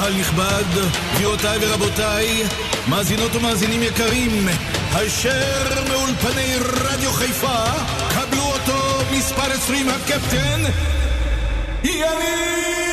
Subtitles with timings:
[0.00, 0.64] קהל נכבד,
[1.14, 2.42] גבירותיי ורבותיי,
[2.88, 4.48] מאזינות ומאזינים יקרים,
[4.94, 7.64] הישר מאולפני רדיו חיפה,
[8.14, 10.62] קבלו אותו מספר 20 הקפטן,
[11.84, 12.83] יניב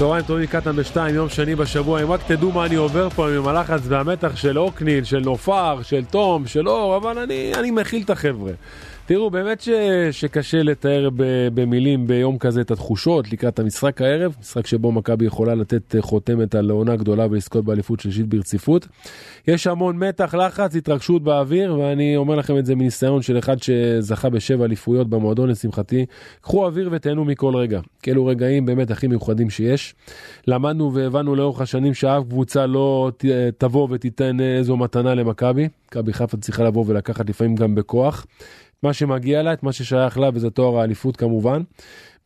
[0.00, 3.48] צהריים טובים קטן בשתיים, יום שני בשבוע, אם רק תדעו מה אני עובר פה עם
[3.48, 8.10] הלחץ והמתח של אוקנין, של נופר, של תום, של אור, אבל אני, אני מכיל את
[8.10, 8.52] החבר'ה.
[9.10, 9.68] תראו, באמת ש,
[10.10, 11.08] שקשה לתאר
[11.54, 16.70] במילים ביום כזה את התחושות לקראת המשחק הערב, משחק שבו מכבי יכולה לתת חותמת על
[16.70, 18.88] עונה גדולה ולזכות באליפות שלישית ברציפות.
[19.48, 24.28] יש המון מתח, לחץ, התרגשות באוויר, ואני אומר לכם את זה מניסיון של אחד שזכה
[24.30, 26.06] בשבע אליפויות במועדון לשמחתי.
[26.40, 27.80] קחו אוויר ותהנו מכל רגע.
[28.02, 29.94] כאלו רגעים באמת הכי מיוחדים שיש.
[30.46, 33.24] למדנו והבנו לאורך השנים שאף קבוצה לא ת,
[33.58, 35.68] תבוא ותיתן איזו מתנה למכבי.
[35.88, 38.26] מכבי חיפה צריכה לבוא ולקחת לפעמים גם בכוח.
[38.82, 41.62] מה שמגיע לה, את מה ששייך לה, וזה תואר האליפות כמובן.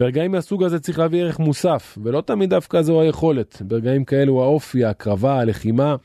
[0.01, 3.63] ברגעים מהסוג הזה צריך להביא ערך מוסף, ולא תמיד דווקא זו היכולת.
[3.65, 5.97] ברגעים כאלו האופי, ההקרבה, הלחימה,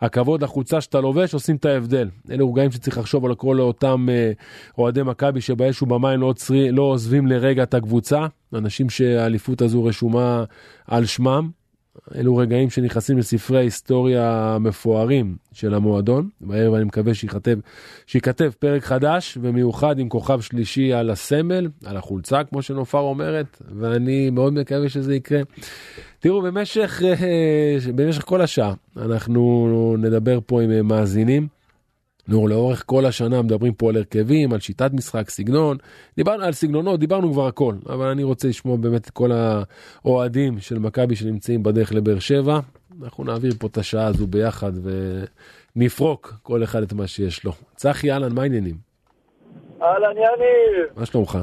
[0.00, 2.08] הכבוד לחולצה שאתה לובש עושים את ההבדל.
[2.30, 4.32] אלו רגעים שצריך לחשוב על לקרוא לאותם אה,
[4.78, 6.34] אוהדי מכבי שבאש ובמים לא,
[6.72, 10.44] לא עוזבים לרגע את הקבוצה, אנשים שהאליפות הזו רשומה
[10.86, 11.50] על שמם,
[12.14, 16.28] אלו רגעים שנכנסים לספרי ההיסטוריה המפוארים של המועדון.
[16.40, 17.58] בערב אני מקווה שייכתב,
[18.06, 24.30] שייכתב פרק חדש ומיוחד עם כוכב שלישי על הסמל, על החולצה כמו שנופר אומרת, ואני
[24.30, 25.40] מאוד מקווה שזה יקרה.
[26.20, 31.57] תראו, במשך, אה, במשך כל השעה אנחנו נדבר פה עם מאזינים.
[32.28, 35.76] נו, לאורך כל השנה מדברים פה על הרכבים, על שיטת משחק, סגנון,
[36.16, 40.78] דיברנו על סגנונות, דיברנו כבר הכל, אבל אני רוצה לשמוע באמת את כל האוהדים של
[40.78, 42.58] מכבי שנמצאים בדרך לבאר שבע.
[43.02, 44.72] אנחנו נעביר פה את השעה הזו ביחד
[45.76, 47.52] ונפרוק כל אחד את מה שיש לו.
[47.76, 48.74] צחי אהלן, מה העניינים?
[49.82, 50.86] אהלן יניב.
[50.96, 51.38] מה שלומך?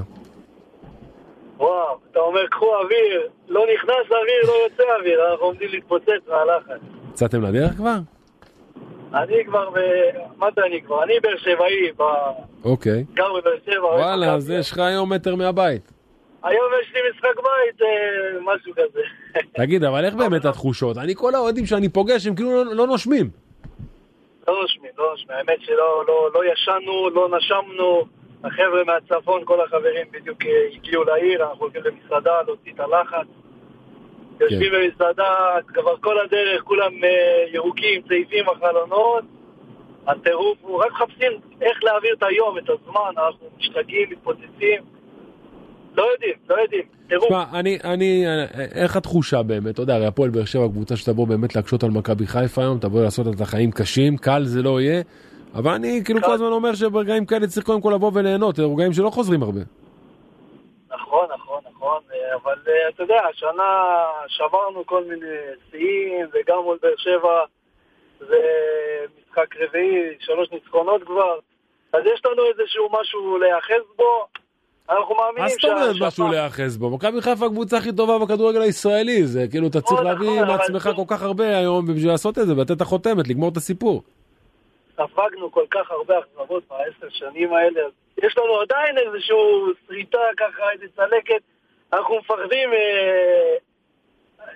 [1.58, 6.82] וואו, אתה אומר קחו אוויר, לא נכנס אוויר, לא יוצא אוויר, אנחנו עומדים להתפוצץ מהלחץ.
[7.12, 7.98] יצאתם לדרך כבר?
[9.16, 9.70] אני כבר.
[10.38, 11.04] מה זה אני כבר?
[11.04, 12.04] אני באר שבעי, ב...
[12.64, 13.04] אוקיי.
[13.14, 13.86] גר בבאר שבע.
[13.86, 15.92] וואלה, אז יש לך היום מטר מהבית.
[16.44, 19.02] היום יש לי משחק בית, אה, משהו כזה.
[19.62, 20.98] תגיד, אבל איך באמת התחושות?
[20.98, 23.30] אני, כל האוהדים שאני פוגש, הם כאילו לא, לא נושמים.
[24.48, 25.38] לא נושמים, לא נושמים.
[25.38, 28.06] האמת שלא לא, לא ישנו, לא נשמנו.
[28.44, 33.28] החבר'ה מהצפון, כל החברים בדיוק אה, הגיעו לעיר, אנחנו הולכים למסעדה להוציא את הלחץ.
[34.42, 35.34] יושבים במסעדה,
[35.74, 37.10] כבר כל הדרך, כולם אה,
[37.54, 39.24] ירוקים, צעיפים החלונות.
[40.08, 41.32] הטירוף הוא, רק מחפשים
[41.62, 44.82] איך להעביר את היום, את הזמן, אנחנו משתגעים, מתפוצצים.
[45.98, 46.84] לא יודעים, לא יודעים.
[47.10, 48.26] תשמע, אני, אני,
[48.76, 49.74] איך התחושה באמת?
[49.74, 53.02] אתה יודע, הרי הפועל באר שבע קבוצה שתבוא באמת להקשות על מכבי חיפה היום, תבוא
[53.02, 55.02] לעשות את החיים קשים, קל זה לא יהיה,
[55.56, 59.10] אבל אני כאילו כל הזמן אומר שברגעים כאלה צריך קודם כל לבוא וליהנות, רגעים שלא
[59.10, 59.62] חוזרים הרבה.
[62.34, 65.36] נכון, נכון, נכון, אבל אתה יודע, השנה שברנו כל מיני
[65.72, 67.46] שיאים, וגם מול באר שבע
[68.20, 68.42] זה
[69.22, 71.40] משחק רביעי, שלוש ניצחונות כבר,
[71.94, 74.26] אז יש לנו איזשהו משהו להיאחז בו.
[74.90, 75.44] אנחנו מאמינים.
[75.44, 76.90] מה זאת אומרת משהו להיאחז בו?
[76.90, 81.24] מכבי חיפה הקבוצה הכי טובה בכדורגל הישראלי, זה כאילו אתה צריך להביא מעצמך כל כך
[81.24, 84.04] הרבה היום בשביל לעשות את זה ולתת את החותמת, לגמור את הסיפור.
[84.94, 87.92] ספגנו כל כך הרבה אכזבות בעשר שנים האלה, אז
[88.24, 89.36] יש לנו עדיין איזושהי
[89.88, 91.42] שריטה ככה, איזה צלקת,
[91.94, 92.74] אנחנו מפחדים...
[92.74, 93.56] אה...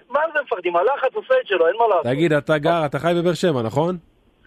[0.10, 0.76] מה זה מפחדים?
[0.76, 2.04] הלחץ עושה את שלו, אין מה לעשות.
[2.04, 3.98] תגיד, אתה גר, אתה חי בבאר שבע, נכון?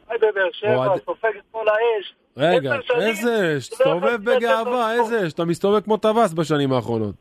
[0.09, 2.15] חי בבאר שבע, סופג את כל האש.
[2.37, 3.69] רגע, איזה אש?
[3.69, 5.32] תסתובב בגאווה, איזה אש?
[5.32, 7.15] אתה מסתובב כמו טווס בשנים האחרונות.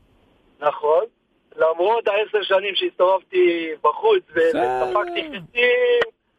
[0.60, 1.04] נכון.
[1.56, 5.42] למרות העשר שנים שהסתובבתי בחוץ וספגתי חצים,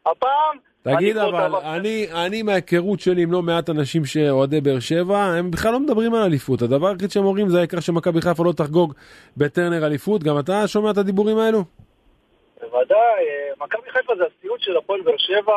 [0.06, 0.58] הפעם...
[0.84, 5.72] תגיד אבל, אני, אני מההיכרות שלי עם לא מעט אנשים שאוהדי באר שבע, הם בכלל
[5.72, 6.62] לא מדברים על אליפות.
[6.62, 8.94] הדבר היחיד שהם אומרים זה העיקר שמכבי חיפה לא תחגוג
[9.36, 10.22] בטרנר אליפות.
[10.22, 11.64] גם אתה שומע את הדיבורים האלו?
[12.60, 13.24] בוודאי,
[13.60, 15.54] מכבי חיפה זה הסיוט של הפועל באר שבע,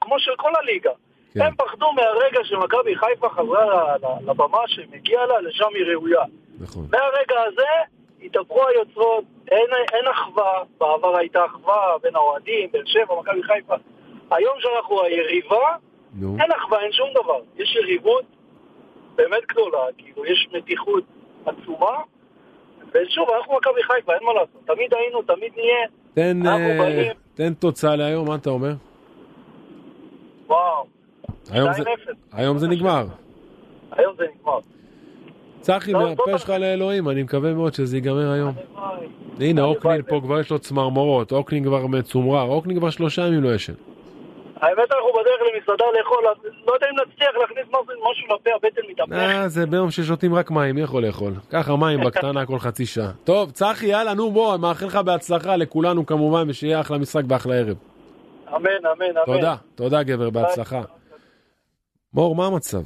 [0.00, 0.90] כמו של כל הליגה.
[1.34, 1.40] כן.
[1.40, 3.96] הם פחדו מהרגע שמכבי חיפה חזרה
[4.26, 6.22] לבמה שמגיע לה, לשם היא ראויה.
[6.60, 6.86] נכון.
[6.92, 7.70] מהרגע הזה
[8.22, 13.74] התהפכו היוצרות, אין, אין אחווה, בעבר הייתה אחווה בין האוהדים, באר שבע, מכבי חיפה.
[14.30, 15.76] היום שאנחנו היריבה,
[16.14, 16.36] נו.
[16.40, 17.40] אין אחווה, אין שום דבר.
[17.56, 18.24] יש יריבות
[19.16, 21.04] באמת גדולה, כאילו, יש מתיחות
[21.46, 21.96] עצומה,
[22.88, 24.62] ושוב, אנחנו מכבי חיפה, אין מה לעשות.
[24.66, 25.86] תמיד היינו, תמיד נהיה.
[26.14, 27.12] תן, אה, באים.
[27.34, 28.72] תן תוצאה להיום, מה אתה אומר?
[30.46, 30.86] וואו,
[31.50, 31.86] היום זה, 2-0.
[32.32, 33.04] היום זה נגמר.
[33.92, 34.58] היום זה נגמר.
[35.60, 38.52] צחי, מהפה שלך לאלוהים, אני מקווה מאוד שזה ייגמר היום.
[39.40, 43.54] הנה, אוקנין פה כבר יש לו צמרמורות, אוקנין כבר מצומרר, אוקנין כבר שלושה ימים לא
[43.54, 43.72] ישן.
[44.60, 46.36] האמת אנחנו בדרך למסעדה לאכול, אז
[46.66, 49.12] לא יודע אם נצליח להכניס משהו- משהו לפה, הבטן מתהפך.
[49.12, 51.32] אה, זה ביום ששותים רק מים, מי יכול לאכול?
[51.50, 53.10] ככה מים בקטנה כל חצי שעה.
[53.24, 57.76] טוב, צחי, יאללה, נו בוא, מאחל לך בהצלחה, לכולנו כמובן, ושיהיה אחלה משחק ואחלה ערב.
[58.56, 58.56] אמן,
[58.96, 59.24] אמן, אמן.
[59.26, 60.80] תודה, תודה גבר, בהצלחה.
[62.14, 62.78] מור, מה המצב?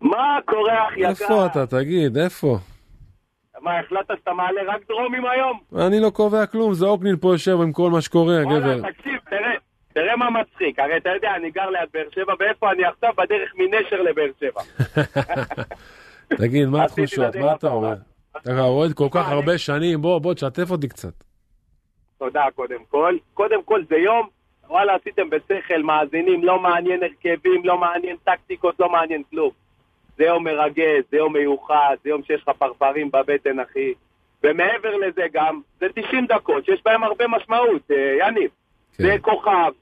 [0.00, 1.08] מה קורה, אח יקר?
[1.08, 1.66] איפה אתה?
[1.66, 2.56] תגיד, איפה?
[3.60, 5.58] מה, החלטת שאתה מעלה רק דרומים היום?
[5.86, 8.54] אני לא קובע כלום, זה אוקנין פה יושב עם כל מה שקורה, גבר.
[8.78, 9.17] וואלה, תקשיב,
[9.98, 10.78] תראה, מה מצחיק.
[10.78, 13.12] הרי אתה יודע, אני גר ליד באר שבע, ואיפה אני עכשיו?
[13.16, 14.60] בדרך מנשר לבאר שבע.
[16.42, 17.36] תגיד, מה התחושות?
[17.36, 17.74] מה אתה טובה.
[17.74, 17.94] אומר?
[18.36, 21.12] אתה אוהד כל כך הרבה שנים, בוא, בוא, תשתף אותי קצת.
[22.18, 23.16] תודה, קודם כל.
[23.34, 24.28] קודם כל, זה יום,
[24.68, 29.50] וואלה, עשיתם בשכל, מאזינים, לא מעניין הרכבים, לא מעניין טקטיקות, לא מעניין כלום.
[30.16, 33.92] זה יום מרגש, זה יום מיוחד, זה יום שיש לך פרפרים בבטן, אחי.
[34.44, 38.50] ומעבר לזה גם, זה 90 דקות, שיש בהם הרבה משמעות, אה, יניב.
[38.96, 39.02] כן.
[39.04, 39.72] זה כוכב,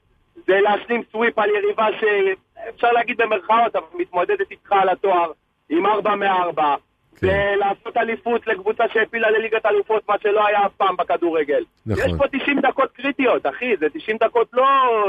[0.47, 5.31] זה להשלים סוויפ על יריבה שאפשר להגיד במרכאות, אבל מתמודדת איתך על התואר
[5.69, 6.75] עם ארבע מארבע.
[7.19, 7.27] כן.
[7.27, 11.63] זה לעשות אליפות לקבוצה שהעפילה לליגת אלופות, מה שלא היה אף פעם בכדורגל.
[11.85, 12.03] נכון.
[12.05, 14.63] יש פה 90 דקות קריטיות, אחי, זה 90 דקות לא,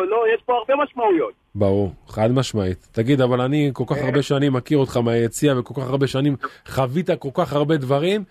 [0.09, 1.33] לא, יש פה הרבה משמעויות.
[1.55, 2.89] ברור, חד משמעית.
[2.93, 6.37] תגיד, אבל אני כל כך הרבה שנים מכיר אותך מהיציע וכל כך הרבה שנים
[6.67, 8.25] חווית כל כך הרבה דברים,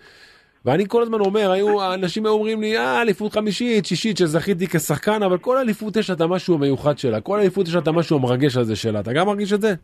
[0.64, 5.22] ואני כל הזמן אומר, היו, האנשים היו אומרים לי, אה, אליפות חמישית, שישית שזכיתי כשחקן,
[5.22, 8.18] אבל כל אליפות יש לה את המשהו המיוחד שלה, כל אליפות יש לה את המשהו
[8.18, 9.00] המרגש הזה שלה.
[9.00, 9.74] אתה גם מרגיש את זה?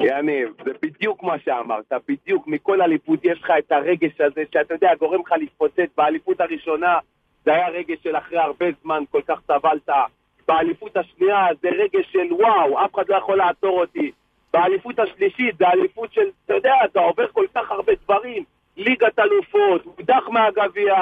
[0.00, 4.90] יניב, זה בדיוק מה שאמרת, בדיוק, מכל אליפות יש לך את הרגש הזה, שאתה יודע,
[4.98, 5.90] גורם לך להתפוצץ.
[5.96, 6.98] באליפות הראשונה
[7.44, 9.88] זה היה רגש של אחרי הרבה זמן, כל כך סבלת.
[10.48, 14.10] באליפות השנייה זה רגש של וואו, אף אחד לא יכול לעצור אותי.
[14.52, 18.44] באליפות השלישית זה אליפות של, אתה יודע, אתה עובר כל כך הרבה דברים.
[18.76, 20.94] ליגת אלופות, הודח מהגביע,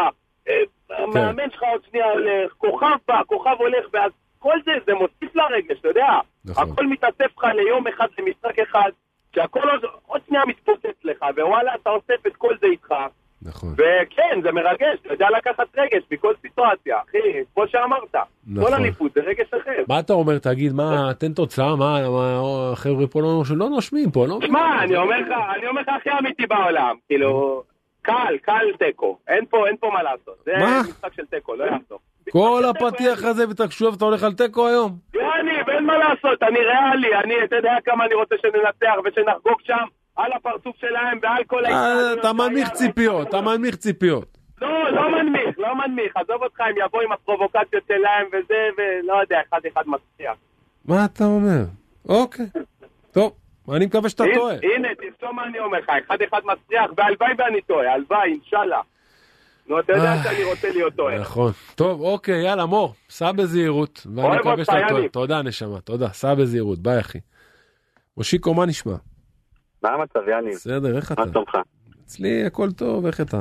[0.49, 5.37] אה, המאמן שלך עוד שנייה הולך, כוכב בא, כוכב הולך, ואז כל זה, זה מוסיף
[5.37, 6.09] לרגש, אתה יודע.
[6.44, 6.71] נכון.
[6.73, 8.91] הכל מתאסף לך ליום אחד, למשחק אחד,
[9.35, 12.94] שהכל עוד, עוד שנייה מתפוצץ לך, ווואלה, אתה אוסף את כל זה איתך.
[13.44, 13.73] נכון.
[13.73, 17.19] וכן, זה מרגש, אתה יודע לקחת רגש מכל סיטואציה, אחי,
[17.55, 18.14] כמו שאמרת.
[18.46, 18.70] נכון.
[18.70, 19.82] כל אליפות זה רגש אחר.
[19.88, 20.38] מה אתה אומר?
[20.38, 22.41] תגיד, מה, תן תוצאה, מה, מה,
[22.73, 24.38] החבר'ה פה לא, שלא נושמים פה, לא?
[24.46, 27.62] שמע, אני אומר לך, אני אומר לך הכי אמיתי בעולם, כאילו,
[28.02, 30.37] קל, קל תיקו, אין פה, אין פה מה לעשות.
[30.44, 30.81] זה מה?
[30.81, 31.99] משחק של תיקו, לא יעזור.
[32.31, 34.93] כל הפתיח הזה והתרגשויות אתה הולך על תיקו היום?
[35.14, 39.85] יניב, אין מה לעשות, אני ריאלי, אני, אתה יודע כמה אני רוצה שננצח ושנחגוג שם
[40.16, 42.70] על הפרצוף שלהם ועל כל אה, ההתנהגויות אתה מנמיך.
[42.70, 44.38] ציפיות, אתה מנמיך ציפיות.
[44.62, 49.38] לא, לא מנמיך, לא מנמיך, עזוב אותך, הם יבואו עם הפרובוקציות שלהם וזה, ולא יודע,
[49.49, 50.37] אחד אחד מצליח.
[50.84, 51.64] מה אתה אומר?
[52.08, 52.46] אוקיי.
[53.12, 53.32] טוב,
[53.75, 54.55] אני מקווה שאתה טועה.
[54.55, 58.81] הנה, תרשום מה אני אומר לך, אחד אחד מצליח, והלוואי ואני טועה, הלוואי, אינשאללה.
[59.69, 61.19] נו, אתה יודע אה, שאני רוצה להיות טועה.
[61.19, 61.52] נכון.
[61.75, 64.06] טוב, אוקיי, יאללה, מור, סע בזהירות.
[64.14, 65.00] ואני אוהב מקווה אותך, שאתה טועה.
[65.00, 65.10] יניב.
[65.10, 66.08] תודה, נשמה, תודה.
[66.08, 67.19] סע בזהירות, ביי, אחי.
[68.17, 68.94] מושיקו, מה נשמע?
[69.84, 70.54] מה המצב, יניב?
[70.54, 71.25] בסדר, איך אתה?
[71.25, 71.50] מה שלומך?
[72.06, 73.40] אצלי הכל טוב, איך אתה?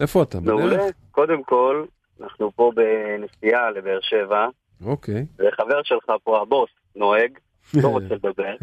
[0.00, 0.40] איפה אתה?
[0.40, 0.82] מעולה.
[1.10, 1.84] קודם כל,
[2.22, 4.46] אנחנו פה בנסיעה לבאר שבע,
[4.86, 5.26] אוקיי.
[5.38, 7.30] וחבר שלך פה, הבוס, נוהג,
[7.82, 8.54] לא רוצה לדבר.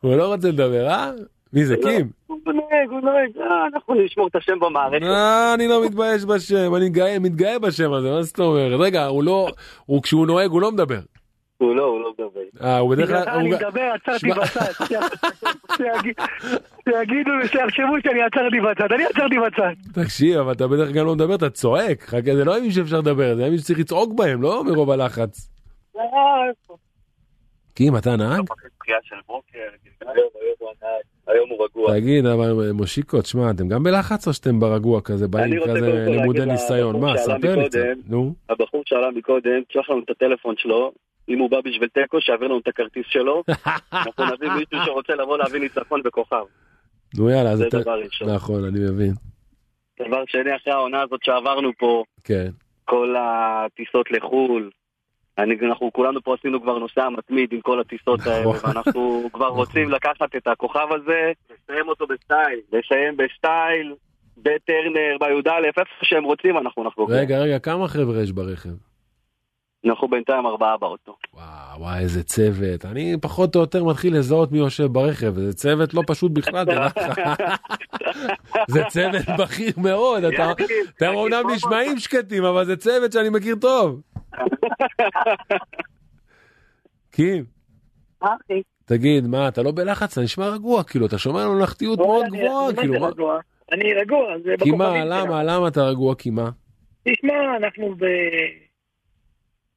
[0.00, 1.10] הוא לא רוצה לדבר, אה?
[1.52, 1.82] מי זה, לא.
[1.82, 2.08] קים?
[2.26, 5.02] הוא נוהג, הוא נוהג, אה, אנחנו נשמור את השם במערכת.
[5.02, 8.80] אה, אני לא מתבייש בשם, אני גאה- מתגאה בשם הזה, מה זאת אומרת?
[8.80, 9.48] רגע, הוא לא,
[9.86, 11.00] הוא כשהוא נוהג הוא לא מדבר.
[11.64, 12.40] הוא לא, הוא לא מדבר.
[12.66, 13.28] אה, הוא בדרך כלל...
[13.28, 14.84] אני מדבר, עצרתי בצד.
[15.76, 16.16] שיגיד-
[16.88, 20.02] שיגידו, שיחשבו שאני עצרתי בצד, אני עצרתי בצד.
[20.02, 22.02] תקשיב, אבל אתה בדרך כלל לא מדבר, אתה צועק.
[22.02, 25.50] חכה, זה לא ימים שאפשר לדבר, זה ימים שצריך לצעוק בהם, לא מרוב הלחץ.
[27.74, 28.44] קים, אתה נהג?
[31.26, 31.92] היום, הוא רגוע.
[32.00, 37.00] תגיד, אבל מושיקו, תשמע, אתם גם בלחץ או שאתם ברגוע כזה, באים כזה לימודי ניסיון?
[37.00, 37.78] מה, ספר לי קצת.
[38.08, 40.92] נו, הבחור שעלה מקודם, תשלח לנו את הטלפון שלו,
[41.28, 43.42] אם הוא בא בשביל תיקו, שיעביר לנו את הכרטיס שלו.
[43.92, 46.44] אנחנו נביא מישהו שרוצה לבוא להביא ניצחון בכוכב.
[47.18, 47.80] נו יאללה, אז זה אתה...
[47.80, 48.30] דבר ראשון.
[48.30, 49.12] נכון, אני מבין.
[50.08, 52.50] דבר שני, אחרי העונה הזאת שעברנו פה, כן.
[52.84, 54.70] כל הטיסות לחו"ל,
[55.38, 58.32] אני, אנחנו כולנו פה עשינו כבר נוסע מתמיד עם כל הטיסות נכון.
[58.32, 59.58] האלה, ואנחנו כבר נכון.
[59.58, 62.60] רוצים לקחת את הכוכב הזה, לסיים אותו בסטייל.
[62.72, 63.94] לסיים בסטייל,
[64.36, 67.12] בטרנר, בי"א, איפה שהם רוצים אנחנו נחגוג.
[67.12, 68.93] רגע, רגע, כמה חבר'ה יש ברכב?
[69.86, 71.16] אנחנו בינתיים ארבעה באוטו.
[71.34, 71.44] וואו,
[71.80, 72.84] וואי, איזה צוות.
[72.84, 75.34] אני פחות או יותר מתחיל לזהות מי יושב ברכב.
[75.34, 76.92] זה צוות לא פשוט בכלל, לך.
[78.74, 80.24] זה צוות בכיר מאוד.
[80.24, 80.52] אתה-
[80.96, 84.00] אתם אומנם נשמעים שקטים, אבל זה צוות שאני מכיר טוב.
[87.12, 87.44] קים,
[88.20, 88.62] אחי.
[88.84, 90.12] תגיד, מה, אתה לא בלחץ?
[90.12, 93.06] אתה נשמע רגוע, כאילו, אתה שומע ממלכתיות לא, מאוד גבוהה, אני- כאילו, מה מה?
[93.08, 93.38] רגוע?
[93.72, 95.26] אני רגוע, זה כי בכוכבים מה, שלנו.
[95.26, 96.14] למה, למה אתה רגוע?
[96.14, 96.50] כי מה?
[97.08, 97.94] תשמע, אנחנו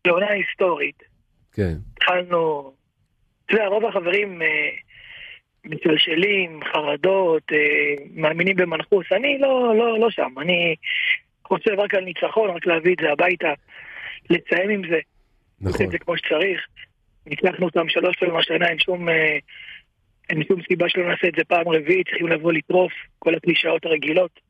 [0.04, 0.10] ב...
[0.10, 1.04] בעונה היסטורית.
[1.54, 1.74] כן.
[1.94, 2.74] התחלנו,
[3.46, 4.70] אתה יודע, רוב החברים אה,
[5.66, 9.06] משלשלים, חרדות, אה, מאמינים במנחוס.
[9.12, 10.76] אני לא, לא, לא שם, אני
[11.48, 13.54] חושב רק על ניצחון, רק להביא את זה הביתה,
[14.30, 15.00] לסיים עם זה,
[15.62, 15.86] נכון.
[15.86, 16.68] את זה כמו שצריך.
[17.26, 19.38] ניצחנו אותם שלוש פעמים השנה, אין שום, אה,
[20.30, 24.47] אין שום סיבה שלא נעשה את זה פעם רביעית, צריכים לבוא לטרוף, כל הקלישאות הרגילות.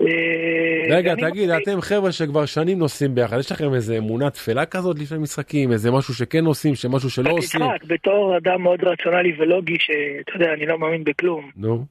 [0.00, 4.98] אה, רגע, תגיד, אתם חבר'ה שכבר שנים נוסעים ביחד, יש לכם איזה אמונה תפלה כזאת
[4.98, 5.72] לפני משחקים?
[5.72, 7.60] איזה משהו שכן עושים, שמשהו שלא עושים?
[7.86, 11.84] בתור אדם מאוד רציונלי ולוגי, שאתה יודע, אני לא מאמין בכלום, נו,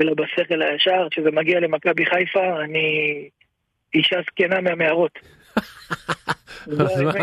[0.00, 2.88] אלא בשכל הישר, כשזה מגיע למכבי חיפה, אני
[3.94, 5.18] אישה זקנה מהמערות.
[6.80, 7.14] אז האמת.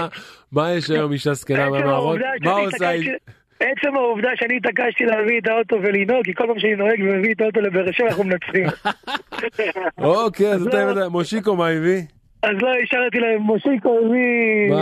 [0.51, 2.19] מה- יש היום אישה זקנה מהמערות?
[2.41, 3.11] מה עושה היא?
[3.59, 7.41] עצם העובדה שאני התעקשתי להביא את האוטו ולנהוג, כי כל פעם שאני נוהג ומביא את
[7.41, 8.65] האוטו לבאר שבע אנחנו מנצחים.
[9.97, 10.69] אוקיי, אז לא.
[10.69, 12.01] אתה יודע, מושיקו מה הביא?
[12.43, 14.73] אז לא השארתי להם, מושיקו הביא...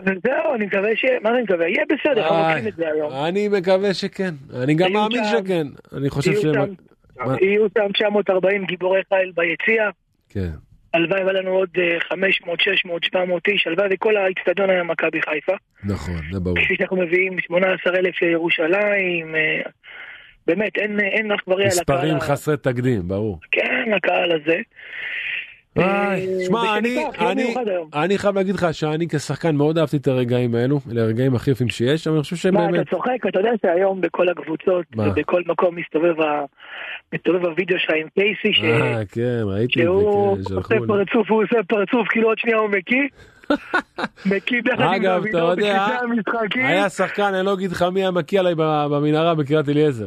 [0.00, 1.04] וזהו, אני מקווה ש...
[1.22, 1.68] מה אני מקווה?
[1.68, 3.12] יהיה בסדר, אנחנו לוקחים את זה היום.
[3.26, 5.66] אני מקווה שכן, אני גם מאמין שכן,
[5.96, 6.44] אני חושב ש...
[7.40, 9.90] יהיו שם 940 גיבורי חיל ביציע.
[10.28, 10.50] כן,
[10.94, 15.52] הלוואי והיה לנו עוד אה, 500, 600, 700 איש, הלוואי וכל האיצטדיון היה מכבי חיפה.
[15.84, 16.56] נכון, זה ברור.
[16.64, 19.60] כפי שאנחנו מביאים 18 אלף ירושלים, אה,
[20.46, 23.38] באמת, אין אין אח ורע לקהל, מספרים ה- חסרי תקדים, ברור.
[23.50, 24.56] כן, לקהל הזה.
[25.76, 27.54] איי, אה, שמע, אני, אני.
[27.94, 31.68] אני חייב להגיד לך שאני כשחקן מאוד אהבתי את הרגעים האלו, אלה הרגעים הכי יפים
[31.68, 33.26] שיש, אבל אני חושב שהם מה, באמת, אתה צוחק?
[33.28, 35.08] אתה יודע שהיום בכל הקבוצות, מה?
[35.08, 36.44] ובכל מקום מסתובב ה-
[37.14, 40.86] מסתובב הוידאו שלך עם קייסי, ש- אה, כן, ראיתי את זה, שהוא כן, עושה.
[40.86, 43.02] פרצוף, הוא עושה פרצוף, כאילו עוד שנייה הוא מקיא.
[44.78, 45.86] אגב, אתה יודע.
[46.54, 48.54] היה שחקן, אני לא אגיד לך מי היה מקיא עליי
[48.90, 50.06] במנהרה בקריית אליעזר.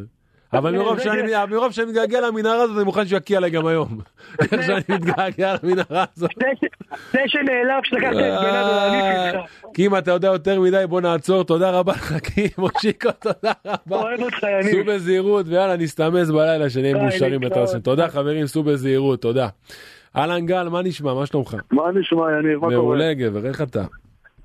[0.53, 3.99] אבל מרוב שאני, מתגעגע למנהרה הזאת, אני מוכן שיקיא עליי גם היום.
[4.51, 6.31] איך שאני מתגעגע למנהרה הזאת.
[7.11, 9.43] זה שנעלב שלקחת את גנדו.
[9.73, 13.95] כי אם אתה יודע יותר מדי, בוא נעצור, תודה רבה לך, כי מושיקו, תודה רבה.
[13.95, 14.91] אוהב אותך, סעו יניב.
[14.91, 17.41] בזהירות, ויאללה, נסתמס בלילה, שנהיה מאושרים.
[17.41, 17.79] בתרסן.
[17.79, 19.47] תודה חברים, סעו בזהירות, תודה.
[20.15, 21.13] אהלן גל, מה נשמע?
[21.13, 21.55] מה שלומך?
[21.71, 22.53] מה נשמע, יניב?
[22.53, 22.71] מה קורה?
[22.71, 23.83] מעולה גבר, איך אתה?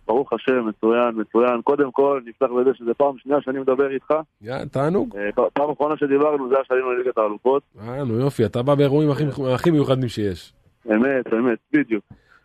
[0.07, 1.63] ברוך השם, מצוין, מצוין.
[1.63, 4.15] קודם כל, נפתח בזה שזו פעם שנייה שאני מדבר איתך.
[4.43, 5.17] יא, תענוג.
[5.17, 7.63] אה, פעם אחרונה שדיברנו זה היה שעלינו לליגת האלופות.
[7.81, 9.11] אה, נו יופי, אתה בא באירועים
[9.55, 10.53] הכי- מיוחדים שיש.
[10.91, 12.05] אמת, אמת, בדיוק.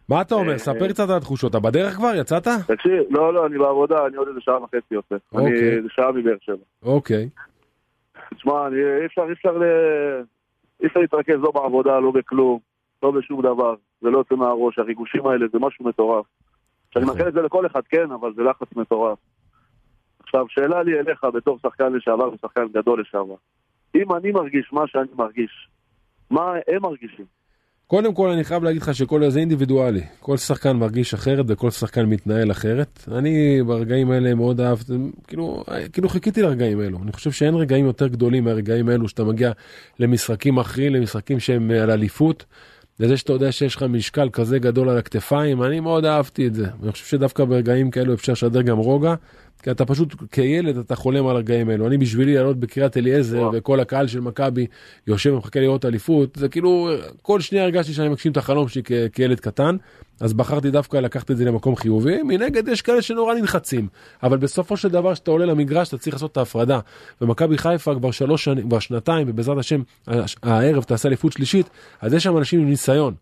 [0.10, 0.52] מה אתה אומר?
[0.54, 2.12] אה, ספר קצת על התחושות, אתה בדרך כבר?
[2.16, 2.48] יצאת?
[2.68, 5.16] תקשיב, לא, לא, אני בעבודה, אני עוד איזה שעה וחצי יוצא.
[5.36, 5.70] אני אוקיי.
[5.78, 6.56] איזה שעה מבאר שבע.
[6.84, 7.30] אוקיי.
[8.36, 8.68] תשמע,
[9.02, 10.24] אי אפשר, אי אפשר, ל-
[10.82, 12.60] אי אפשר להתרכז לא בעבודה, לא בכלום,
[13.04, 13.76] לא בשום דבר.
[14.02, 16.26] זה לא יוצא מהראש, הריגושים האלה זה משהו מטורף.
[17.00, 17.18] שאני נכון.
[17.18, 19.18] מאחל את זה לכל אחד, כן, אבל זה לחץ מטורף.
[20.24, 23.36] עכשיו, שאלה לי אליך בתור שחקן לשעבר ושחקן גדול לשעבר.
[23.96, 25.70] אם אני מרגיש מה שאני מרגיש,
[26.30, 27.26] מה הם מרגישים?
[27.88, 30.02] קודם כל אני חייב להגיד לך שכל זה אינדיבידואלי.
[30.20, 33.00] כל שחקן מרגיש אחרת וכל שחקן מתנהל אחרת.
[33.18, 34.94] אני ברגעים האלה מאוד אהבתי,
[35.28, 35.64] כאילו,
[35.94, 36.98] כאילו חיכיתי לרגעים האלו.
[37.04, 39.52] אני חושב שאין רגעים יותר גדולים מהרגעים האלו שאתה מגיע
[40.00, 42.46] למשחקים אחרים, למשחקים שהם על אליפות.
[43.00, 46.66] לזה שאתה יודע שיש לך משקל כזה גדול על הכתפיים, אני מאוד אהבתי את זה.
[46.84, 49.16] אני חושב שדווקא ברגעים כאלו אפשר לשדר גם רוגע,
[49.64, 51.88] כי אתה פשוט, כילד אתה חולם על הרגעים האלו.
[51.88, 53.38] אני בשבילי לעלות בקריית אליעזר.
[53.54, 54.68] וכל הקהל של מכבי
[55.08, 56.90] יושב ומחכה לראות אליפות, זה כאילו,
[57.22, 59.76] כל שנייה הרגשתי שאני מגשים את החלום שלי כ- כילד קטן,
[60.20, 62.24] אז בחרתי דווקא לקחת את זה למקום חיובי.
[62.24, 63.88] מנגד יש כאלה שנורא נלחצים,
[64.24, 66.80] אבל בסופו של דבר כשאתה עולה למגרש אתה צריך לעשות את ההפרדה.
[67.22, 71.70] ומכבי חיפה כבר שלוש שנים, כבר שנתיים, ובעזרת השם הש- הערב תעשה אליפות שלישית,
[72.02, 73.14] אז יש שם אנשים עם ניסיון.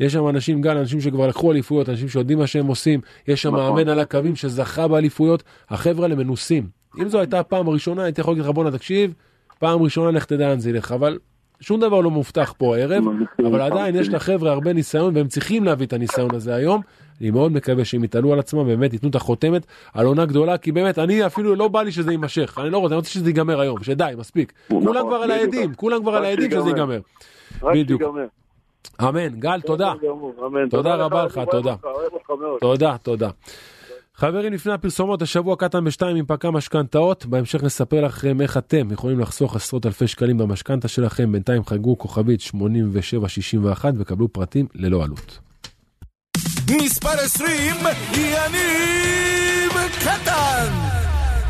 [0.00, 3.56] יש שם אנשים, גל, אנשים שכבר לקחו אליפויות, אנשים שיודעים מה שהם עושים, יש שם
[3.56, 3.74] נכון.
[3.74, 6.66] מאמן על הקווים שזכה באליפויות, החבר'ה האלה מנוסים.
[6.98, 9.12] אם זו הייתה הפעם הראשונה, הייתי יכול להגיד לך, בואנה תקשיב,
[9.58, 11.18] פעם ראשונה לך תדע לאן זה ילך, אבל
[11.60, 13.04] שום דבר לא מובטח פה הערב,
[13.46, 16.80] אבל עדיין יש לחבר'ה הרבה ניסיון והם צריכים להביא את הניסיון הזה היום.
[17.20, 20.72] אני מאוד מקווה שהם יתעלו על עצמם ובאמת ייתנו את החותמת על עונה גדולה, כי
[20.72, 23.60] באמת, אני אפילו לא בא לי שזה יימשך, אני לא רוצה, אני רוצה שזה ייגמר
[23.60, 24.52] היום, שדי, מספיק.
[24.70, 25.30] נכון, כולם כבר על.
[25.30, 26.68] העדים, כולם כבר על העדים שזה.
[26.68, 27.00] ייגמר.
[27.62, 28.02] בדיוק.
[29.00, 29.92] אמן, גל, תודה.
[30.70, 31.74] תודה רבה לך, תודה.
[32.60, 33.30] תודה, תודה.
[34.14, 37.26] חברים, לפני הפרסומות, השבוע קטן בשתיים עם פקה משכנתאות.
[37.26, 41.32] בהמשך נספר לכם איך אתם יכולים לחסוך עשרות אלפי שקלים במשכנתה שלכם.
[41.32, 45.38] בינתיים חגגו כוכבית 8761 וקבלו פרטים ללא עלות.
[46.70, 47.76] מספר 20,
[48.14, 50.72] יניב קטן!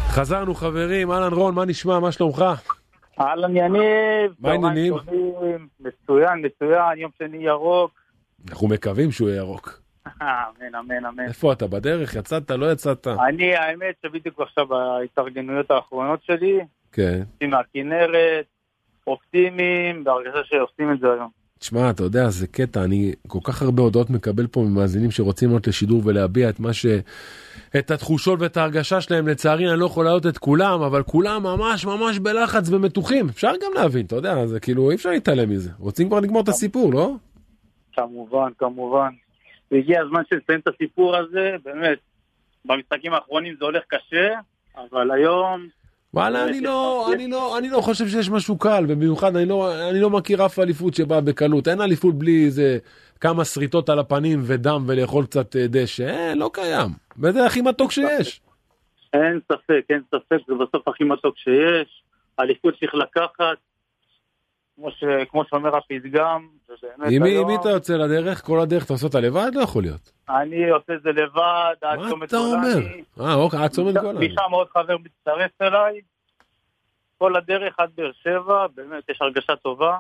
[0.09, 1.99] חזרנו חברים, אהלן רון, מה נשמע?
[1.99, 2.45] מה שלומך?
[3.21, 4.95] אהלן יניב, מה העניינים?
[5.81, 7.91] מצוין, מצוין, יום שני ירוק,
[8.51, 9.81] אנחנו מקווים שהוא יהיה ירוק.
[10.23, 11.29] אמן, אמן, אמן.
[11.29, 11.67] איפה אתה?
[11.67, 12.17] בדרך?
[12.17, 12.51] יצאת?
[12.51, 13.07] לא יצאת?
[13.07, 16.59] אני, האמת שבדיוק עכשיו בהתארגנויות האחרונות שלי,
[16.93, 17.21] כן.
[17.33, 18.47] יוצאים מהכנרת,
[19.07, 21.31] אופטימיים, בהרגשה שעושים את זה היום.
[21.59, 25.67] תשמע, אתה יודע, זה קטע, אני כל כך הרבה הודעות מקבל פה ממאזינים שרוצים לעלות
[25.67, 26.87] לשידור ולהביע את מה ש...
[27.79, 31.87] את התחושות ואת ההרגשה שלהם, לצערי אני לא יכול להעלות את כולם, אבל כולם ממש
[31.87, 33.29] ממש בלחץ ומתוחים.
[33.29, 35.71] אפשר גם להבין, אתה יודע, זה כאילו, אי אפשר להתעלם מזה.
[35.79, 37.15] רוצים כבר לגמור את הסיפור, לא?
[37.93, 39.09] כמובן, כמובן.
[39.71, 41.99] והגיע הזמן שנסיים את הסיפור הזה, באמת.
[42.65, 44.29] במשחקים האחרונים זה הולך קשה,
[44.77, 45.67] אבל היום...
[46.15, 50.01] וואלה, אני לא, אני לא, אני לא חושב שיש משהו קל, ובמיוחד אני לא, אני
[50.01, 51.69] לא מכיר אף אליפות שבאה בקלות.
[51.69, 52.79] אין אליפות בלי איזה
[53.21, 57.06] כמה שריטות על הפנים ודם ולאכול קצת אה, דשא, אין, לא קיים.
[57.19, 58.41] וזה הכי מתוק שיש.
[59.13, 62.03] אין ספק, אין ספק, זה בסוף הכי מתוק שיש.
[62.41, 63.57] אליפות צריך לקחת,
[64.77, 65.05] כמו, ש...
[65.31, 67.45] כמו שאומר הפתגם, ובאמת עם מי היום...
[67.45, 68.45] עם מי אתה יוצא לדרך?
[68.45, 69.51] כל הדרך אתה עושה אותה לבד?
[69.55, 70.13] לא יכול להיות.
[70.29, 72.73] אני עושה את זה לבד, עד מה צומת אתה אומר?
[72.73, 73.03] גולני.
[73.21, 74.29] אה, אוקיי, עד צומת גולני.
[74.29, 76.01] משם עוד חבר מצטרף אליי.
[77.19, 79.99] כל הדרך עד באר שבע, באמת, יש הרגשה טובה.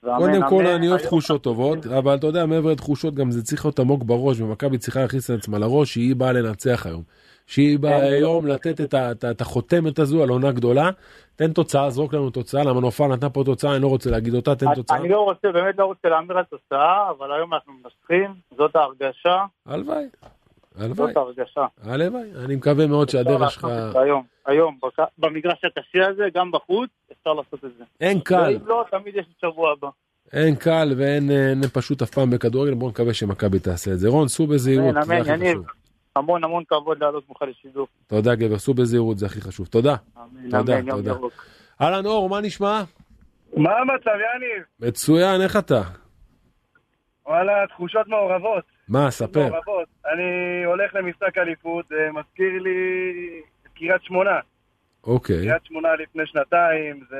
[0.00, 0.66] קודם כל.
[0.66, 4.40] אני אוהב תחושות טובות, אבל אתה יודע, מעבר לתחושות גם זה צריך להיות עמוק בראש,
[4.40, 7.02] ומכבי צריכה להכניס את עצמה לראש שהיא באה לנצח היום.
[7.46, 8.94] שהיא באה היום לתת
[9.30, 10.90] את החותמת הזו על עונה גדולה.
[11.36, 14.54] תן תוצאה, זרוק לנו תוצאה, למה נופל נתנה פה תוצאה, אני לא רוצה להגיד אותה,
[14.54, 14.96] תן תוצאה.
[14.96, 19.44] אני לא רוצה, באמת לא רוצה להמר על תוצאה, אבל היום אנחנו מנצחים, זאת ההרגשה,
[19.66, 20.04] הלוואי,
[20.78, 21.66] הלוואי, זאת ההרגשה.
[21.82, 22.30] הלוואי.
[22.44, 23.64] אני מקווה מאוד שהדרך שלך...
[23.94, 24.78] היום, היום,
[25.18, 27.84] במגרש הקשה הזה, גם בחוץ, אפשר לעשות את זה.
[28.00, 29.88] אין קל, ואם לא, תמיד יש את שבוע הבא.
[30.32, 34.08] אין קל ואין אין פשוט אף פעם בכדורגל, בואו נקווה שמכבי תעשה את זה.
[34.08, 35.22] רון, סעו בזהירות, זה הכי.
[35.22, 35.66] חשוב.
[36.16, 37.86] המון המון כבוד לעלות ממך לשידור.
[38.06, 39.66] תודה גבר, סעו בזהירות, זה הכי חשוב.
[39.66, 39.96] תודה.
[40.16, 41.14] אמן, תודה, אמן, תודה.
[41.80, 42.82] אהלן אור, מה נשמע?
[43.56, 44.64] מה המצב, יניב?
[44.80, 45.82] מצוין, איך אתה?
[47.26, 48.77] וואלה, תחושות מעורבות.
[48.88, 49.48] מה, ספר.
[50.12, 52.70] אני הולך למשחק אליפות, זה מזכיר לי
[53.62, 54.40] את קריית שמונה.
[55.06, 55.36] אוקיי.
[55.36, 57.16] קריית שמונה לפני שנתיים, זה...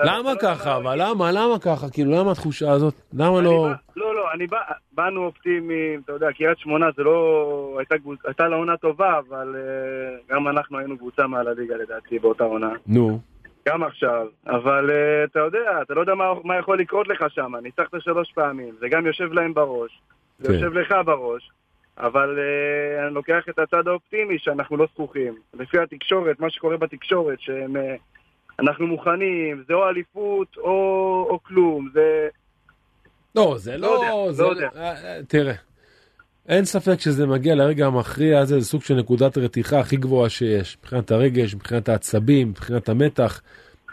[0.00, 0.76] למה לא ככה?
[0.76, 1.32] אבל למה?
[1.32, 1.90] למה ככה?
[1.90, 2.94] כאילו, למה התחושה הזאת?
[3.12, 3.68] למה לא...
[3.96, 4.58] לא, לא, אני בא,
[4.92, 7.78] באנו אופטימיים, אתה יודע, קריית שמונה זה לא...
[8.26, 12.72] הייתה לה עונה טובה, אבל אה, גם אנחנו היינו קבוצה מעל הליגה לדעתי באותה עונה.
[12.86, 13.20] נו.
[13.68, 14.26] גם עכשיו.
[14.46, 17.56] אבל אה, אתה יודע, אתה לא יודע מה, מה יכול לקרות לך שם.
[17.62, 20.00] ניצחת שלוש פעמים, זה גם יושב להם בראש,
[20.42, 20.54] זה כן.
[20.54, 21.50] יושב לך בראש.
[21.98, 25.34] אבל אה, אני לוקח את הצד האופטימי שאנחנו לא זכוכים.
[25.54, 27.76] לפי התקשורת, מה שקורה בתקשורת, שהם...
[27.76, 27.94] אה,
[28.60, 30.70] אנחנו מוכנים, זה או אליפות או,
[31.30, 32.28] או כלום, זה...
[33.34, 33.92] לא, זה לא לא...
[33.94, 34.68] יודע, זה לא יודע.
[34.76, 35.54] אה, תראה.
[36.48, 40.76] אין ספק שזה מגיע לרגע המכריע הזה, זה סוג של נקודת רתיחה הכי גבוהה שיש,
[40.78, 43.40] מבחינת הרגש, מבחינת העצבים, מבחינת המתח.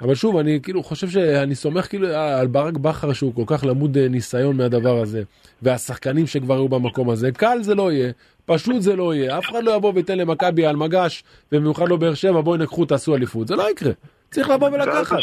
[0.01, 3.97] אבל שוב, אני כאילו חושב שאני סומך כאילו על ברק בכר שהוא כל כך למוד
[3.97, 5.23] אה, ניסיון מהדבר הזה,
[5.61, 7.31] והשחקנים שכבר היו במקום הזה.
[7.31, 8.11] קל זה לא יהיה,
[8.45, 9.37] פשוט זה לא יהיה.
[9.37, 13.15] אף אחד לא יבוא וייתן למכבי על מגש, ובמיוחד לא באר שבע, בואי נקחו, תעשו
[13.15, 13.47] אליפות.
[13.47, 13.91] זה לא יקרה.
[14.31, 15.17] צריך לבוא ולקחת.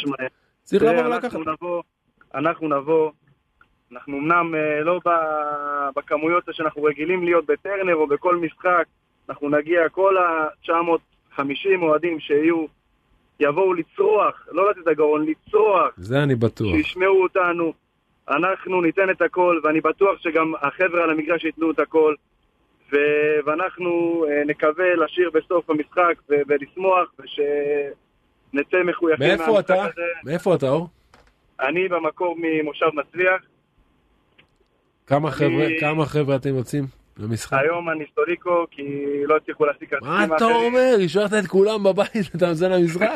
[0.63, 1.39] צריך לבוא ולקחת.
[2.35, 3.11] אנחנו נבוא,
[3.93, 5.01] אנחנו אמנם אה, לא
[5.97, 8.85] בכמויות שאנחנו רגילים להיות בטרנר או בכל משחק,
[9.29, 11.43] אנחנו נגיע, כל ה-950
[11.83, 12.67] אוהדים שיהיו,
[13.41, 16.77] יבואו לצרוח, לא לתת את הגרון, לצרוח, זה אני בטוח.
[16.77, 17.73] שישמעו אותנו,
[18.29, 22.15] אנחנו ניתן את הכל, ואני בטוח שגם החבר'ה על המגרש ייתנו את הכל,
[22.93, 22.97] ו-
[23.47, 23.91] ואנחנו
[24.29, 29.75] אה, נקווה לשיר בסוף המשחק ו- ולשמוח, ושנצא מחויכים מאיפה אתה?
[29.85, 30.03] הזה.
[30.25, 30.89] מאיפה אתה, אור?
[31.61, 33.43] אני במקור ממושב מצליח,
[35.07, 36.85] כמה אני- חבר'ה, כמה חבר'ה אתם יוצאים
[37.19, 37.59] למשחק?
[37.61, 38.83] היום אני סטוריקו כי
[39.27, 40.45] לא הצליחו להשיג כרטיסים מה אתה.
[40.45, 40.97] אומר?
[41.05, 43.09] השארת את כולם בבית, אתה יוצא למשחק?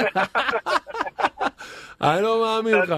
[2.03, 2.95] אני לא מאמין לך.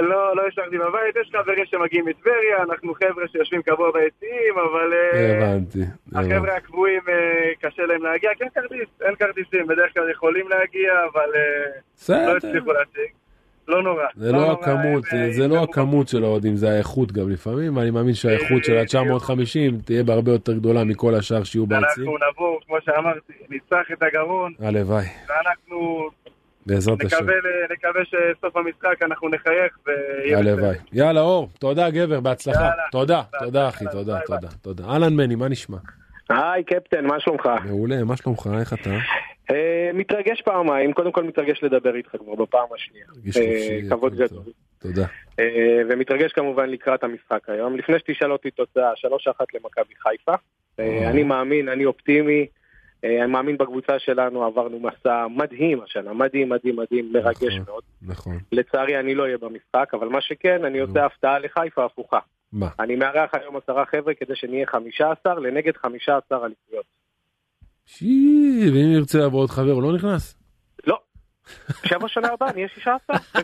[0.00, 5.36] לא, לא השארתי בבית, יש חברים שמגיעים מטבריה, אנחנו חבר'ה שיושבים קבוע ביציעים, אבל אה,
[5.36, 5.78] הבנתי.
[6.14, 10.92] החבר'ה הקבועים אה, קשה להם להגיע, כי אין כרטיס, אין כרטיסים, בדרך כלל יכולים להגיע,
[11.12, 12.36] אבל אה, לא.
[12.36, 13.21] הצליחו להשיג.
[13.68, 14.04] לא נורא.
[14.16, 15.70] זה לא נורא, הכמות, הם, אה, זה לא יתמכו.
[15.70, 20.52] הכמות של האוהדים, זה האיכות גם לפעמים, ואני מאמין שהאיכות של ה-950 תהיה בהרבה יותר
[20.52, 21.86] גדולה מכל השאר שיהיו ביציעים.
[22.10, 26.08] אנחנו נבוא, כמו שאמרתי, נצטרך את הגרון, הלוואי, ואנחנו
[26.66, 27.16] בעזרת השם.
[27.72, 30.76] נקווה, שסוף המשחק אנחנו נחייך ויהיה הלוואי.
[30.92, 32.60] יאללה, אור, תודה גבר, בהצלחה.
[32.60, 32.82] יאללה.
[32.92, 34.84] תודה, ביי, תודה ביי, אחי, ביי, תודה, תודה, תודה.
[34.84, 35.76] אהלן מני, מה נשמע?
[36.30, 37.48] היי קפטן, מה שלומך?
[37.64, 38.48] מעולה, מה שלומך?
[38.60, 38.90] איך אתה?
[39.52, 43.06] אה, מתרגש פעמיים, קודם כל מתרגש לדבר איתך כבר בפעם השנייה.
[43.36, 44.42] אה, כבוד גדול.
[44.78, 45.06] תודה.
[45.38, 47.76] אה, ומתרגש כמובן לקראת המשחק היום.
[47.76, 50.34] לפני שתשאל אותי תוצאה, 3-1 למכבי חיפה.
[50.78, 51.10] אה.
[51.10, 52.46] אני מאמין, אני אופטימי.
[53.04, 57.64] אני מאמין בקבוצה שלנו, עברנו מסע מדהים השנה, מדהים, מדהים, מדהים, מרגש נכון.
[57.66, 57.82] מאוד.
[58.02, 58.38] נכון.
[58.52, 60.78] לצערי אני לא אהיה במשחק, אבל מה שכן, אני.
[60.78, 62.18] עושה הפתעה לחיפה הפוכה.
[62.52, 62.68] מה?
[62.80, 66.84] אני מארח היום עשרה חבר'ה כדי שנהיה 15 לנגד 15 אליפויות.
[67.86, 70.34] שי, ואם ירצה לבוא עוד חבר, הוא לא נכנס?
[70.86, 70.98] לא.
[71.84, 72.98] שבע שנה הבאה נהיה 16,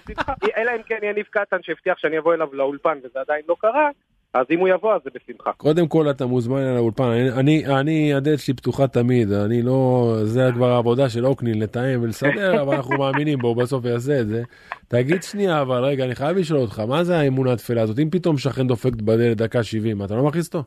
[0.09, 0.33] בשמחה.
[0.57, 3.91] אלא אם כן יניב קטן שהבטיח שאני אבוא אליו לאולפן וזה עדיין לא קרה,
[4.35, 5.53] אז אם הוא יבוא אז זה בשמחה.
[5.53, 10.13] קודם כל אתה מוזמן אל האולפן, אני, אני, אני, הדלת שלי פתוחה תמיד, אני לא,
[10.23, 14.43] זה כבר העבודה של אוקנין לתאם ולסדר, אבל אנחנו מאמינים בו, בסוף יעשה את זה.
[14.89, 17.99] תגיד שנייה, אבל רגע, אני חייב לשאול אותך, מה זה האמונה התפלה הזאת?
[17.99, 20.63] אם פתאום שכן דופק בדלת דקה 70, אתה לא מכניס אותו?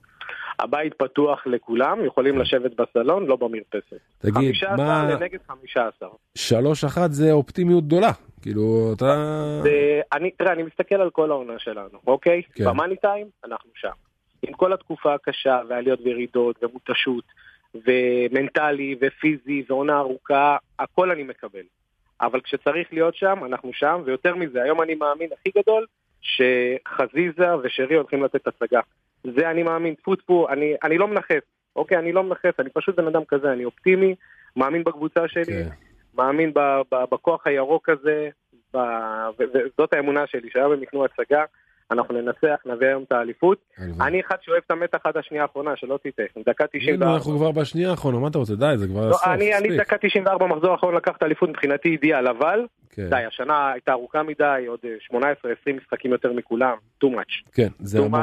[0.61, 3.99] הבית פתוח לכולם, יכולים לשבת בסלון, לא במרפסת.
[4.19, 5.09] תגיד, 15 מה...
[5.13, 6.09] לנגד 15.
[6.35, 9.05] שלוש אחת זה אופטימיות גדולה, כאילו, אתה...
[9.63, 12.41] זה- אני, תראה, אני מסתכל על כל העונה שלנו, אוקיי?
[12.55, 12.65] כן.
[12.65, 13.91] במאני טיים, אנחנו שם.
[14.47, 17.23] עם כל התקופה הקשה, ועליות וירידות, ומותשות,
[17.75, 21.63] ומנטלי, ופיזי, ועונה ארוכה, הכל אני מקבל.
[22.21, 25.85] אבל כשצריך להיות שם, אנחנו שם, ויותר מזה, היום אני מאמין הכי גדול,
[26.21, 28.79] שחזיזה ושרי הולכים לתת הצגה.
[29.23, 31.41] זה אני מאמין, טפו טפו, אני, אני לא מנכס,
[31.75, 31.97] אוקיי?
[31.97, 34.15] אני לא מנכס, אני פשוט בן אדם כזה, אני אופטימי,
[34.55, 35.69] מאמין בקבוצה שלי, כן.
[36.17, 38.29] מאמין ב- ב- בכוח הירוק הזה,
[38.73, 38.77] ב-
[39.39, 41.43] ו- וזאת האמונה שלי, שהיום הם יקנו הצגה,
[41.91, 43.57] אנחנו ננצח, נביא היום את האליפות.
[44.01, 47.13] אני אחד שאוהב את המתח עד השנייה האחרונה, שלא תטעה, דקה הנה, 94.
[47.15, 48.55] אנחנו כבר בשנייה האחרונה, מה אתה רוצה?
[48.55, 49.77] די, זה כבר לא, הסוף, אני, אני.
[49.77, 53.09] דקה 94 מחזור האחרון לקח את האליפות מבחינתי אידיאל, אבל כן.
[53.09, 54.79] די, השנה הייתה ארוכה מדי, עוד
[55.13, 57.51] אה, 18-20 משחקים יותר מכולם, too much.
[57.53, 58.21] כן, זה too המון.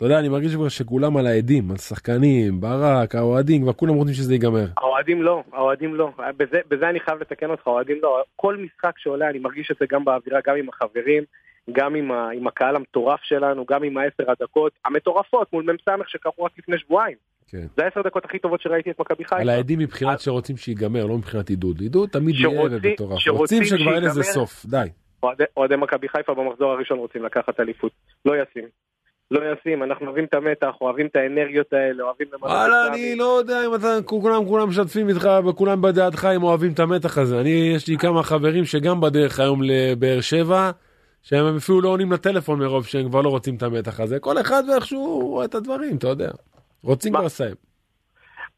[0.00, 4.14] אתה יודע, אני מרגיש כבר שכולם על העדים, על שחקנים, ברק, האוהדים, כבר כולם רוצים
[4.14, 4.66] שזה ייגמר.
[4.76, 6.10] האוהדים לא, האוהדים לא.
[6.36, 8.22] בזה, בזה אני חייב לתקן אותך, האוהדים לא.
[8.36, 11.22] כל משחק שעולה, אני מרגיש את זה גם באווירה, גם עם החברים,
[11.72, 16.44] גם עם, ה, עם הקהל המטורף שלנו, גם עם העשר הדקות המטורפות מול מ"ס שקרו
[16.44, 17.16] רק לפני שבועיים.
[17.48, 17.66] כן.
[17.76, 19.40] זה העשר דקות הכי טובות שראיתי את מכבי חיפה.
[19.40, 21.80] על העדים מבחינת שרוצים שיגמר, לא מבחינת עידוד.
[21.80, 23.28] עידוד תמיד יהיה ומטורף.
[23.28, 24.22] רוצים שכבר אין לזה.
[24.22, 24.86] סוף, די.
[25.56, 27.92] אוהדי מכבי חיפה במחזור הראשון רוצים לקחת אליפות.
[28.24, 28.68] לא ישים.
[29.30, 33.38] לא ישים, אנחנו אוהבים את המתח, אוהבים את האנרגיות האלה, אוהבים למלא וואלה, אני לא
[33.38, 37.40] יודע אם אתה, כולם כולם משתפים איתך וכולם בדעתך אם אוהבים את המתח הזה.
[37.40, 40.70] אני, יש לי כמה חברים שגם בדרך היום לבאר שבע,
[41.22, 44.18] שהם אפילו לא עונים לטלפון מרוב שהם כבר לא רוצים את המתח הזה.
[44.18, 46.30] כל אחד ואיכשהו רואה את הדברים, אתה יודע.
[46.82, 47.12] רוצים?
[47.12, 47.54] כבר לסיים.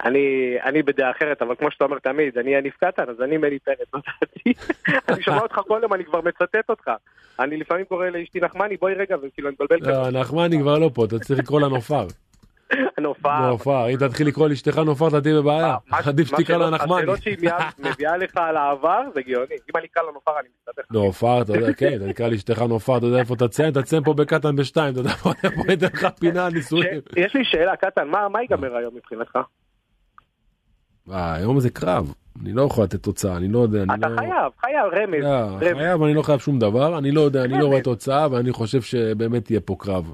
[0.04, 3.58] אני, אני בדעה אחרת, אבל כמו שאתה אומר תמיד, אני יניב קטן, אז אני מני
[3.58, 4.00] פרץ, לא.
[5.08, 6.90] אני שומע אותך כל יום, אני כבר מצטט אותך.
[7.40, 11.04] אני לפעמים קורא לאשתי נחמני, בואי רגע, וכאילו אני מבלבל לא, נחמני כבר לא פה,
[11.04, 12.06] אתה צריך לקרוא לה נופר.
[12.98, 13.46] נופר.
[13.50, 15.76] נופר, אם תתחיל לקרוא לאשתך נופר אתה תהיה בבעיה.
[15.90, 16.94] עדיף שתקרא לה נחמני.
[17.00, 17.36] השאלות שהיא
[17.78, 19.46] מביאה- לך על העבר זה גאוני.
[19.54, 20.84] אם אני אקרא לה נופר אני מסתבך.
[20.90, 24.04] נופר, אתה יודע, כן, אתה נקרא לאשתך נופר, אתה יודע איפה אתה תציין, אתה תציין
[24.04, 27.00] פה בקטן בשתיים, אתה יודע, בוא בוא ניתן לך פינה נישואים.
[27.16, 29.38] יש לי שאלה, קטן, מה ייגמר היום מבחינתך?
[31.10, 34.16] היום זה קרב, אני לא יכול לתת תוצאה, אני לא יודע, אני אתה לא...
[34.16, 35.24] חייב, חייב, רמז.
[35.24, 35.78] לא, רמז.
[35.78, 37.64] חייב, אני לא חייב שום דבר, אני לא יודע, אני לא רמז.
[37.66, 40.12] רואה תוצאה, ואני חושב שבאמת יהיה פה קרב.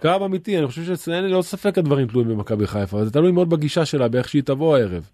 [0.00, 0.82] קרב אמיתי, אני חושב
[1.22, 4.76] לי לא ספק הדברים תלויים במכבי חיפה, זה תלוי מאוד בגישה שלה, באיך שהיא תבוא
[4.76, 5.10] הערב.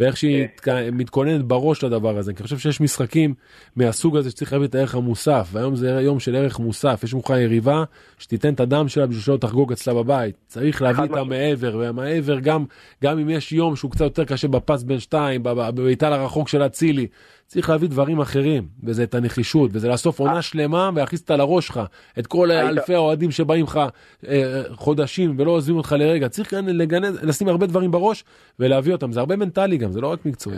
[0.00, 0.72] ואיך שהיא כן.
[0.90, 3.34] ת- מתכוננת בראש לדבר הזה, כי אני חושב שיש משחקים
[3.76, 7.30] מהסוג הזה שצריך להביא את הערך המוסף, והיום זה יום של ערך מוסף, יש מולך
[7.30, 7.84] יריבה
[8.18, 11.10] שתיתן את הדם שלה בשביל שלא תחגוג אצלה בבית, צריך להביא את.
[11.16, 12.64] המעבר, והמעבר גם,
[13.04, 16.66] גם אם יש יום שהוא קצת יותר קשה בפס בין שתיים, בב- בביתה לרחוק של
[16.66, 17.06] אצילי,
[17.54, 21.80] צריך להביא דברים אחרים, וזה את הנחישות, וזה לאסוף עונה שלמה ולהכניס אותה לראש שלך,
[22.18, 23.80] את כל היית- אלפי האוהדים שבאים לך
[24.28, 28.24] אה, חודשים ולא עוזבים אותך לרגע, צריך כאן לגנז, לשים הרבה דברים בראש
[28.58, 30.56] ולהביא אותם, זה הרבה מנטלי גם, זה לא רק מקצועי.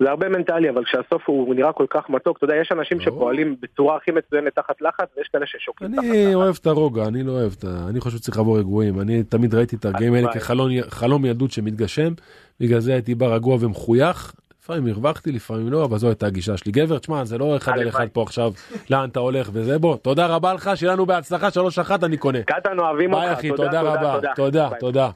[0.00, 3.10] זה הרבה מנטלי, אבל כשהסוף הוא נראה כל כך מתוק, אתה יודע, יש אנשים ברור.
[3.10, 6.34] שפועלים בצורה הכי מצוינת תחת לחץ, ויש כאלה ששוקלים תחת אני לחץ.
[6.34, 7.86] אוהב את הרוגע, אני לא אוהב את ה...
[7.88, 9.00] אני חושב שצריך לבוא רגועים.
[9.00, 10.32] אני תמיד ראיתי את הרגעים האלה.
[10.32, 12.12] כחלום חלום ילדות שמתגשם,
[12.60, 14.32] בגלל זה הייתי בא רגוע ומחוייך.
[14.62, 16.72] לפעמים הרווחתי, לפעמים לא, אבל זו הייתה הגישה שלי.
[16.72, 17.88] גבר, תשמע, זה לא אחד על.
[17.88, 18.52] אחד פה עכשיו,
[18.90, 19.78] לאן אתה הולך וזה.
[19.78, 22.42] בוא, תודה רבה לך, שיהיה לנו בהצלחה, שלוש אחת אני קונה.
[22.42, 24.68] קטן אוהבים אותך, ביי אחי, תודה רבה, תודה.
[24.80, 25.10] תודה.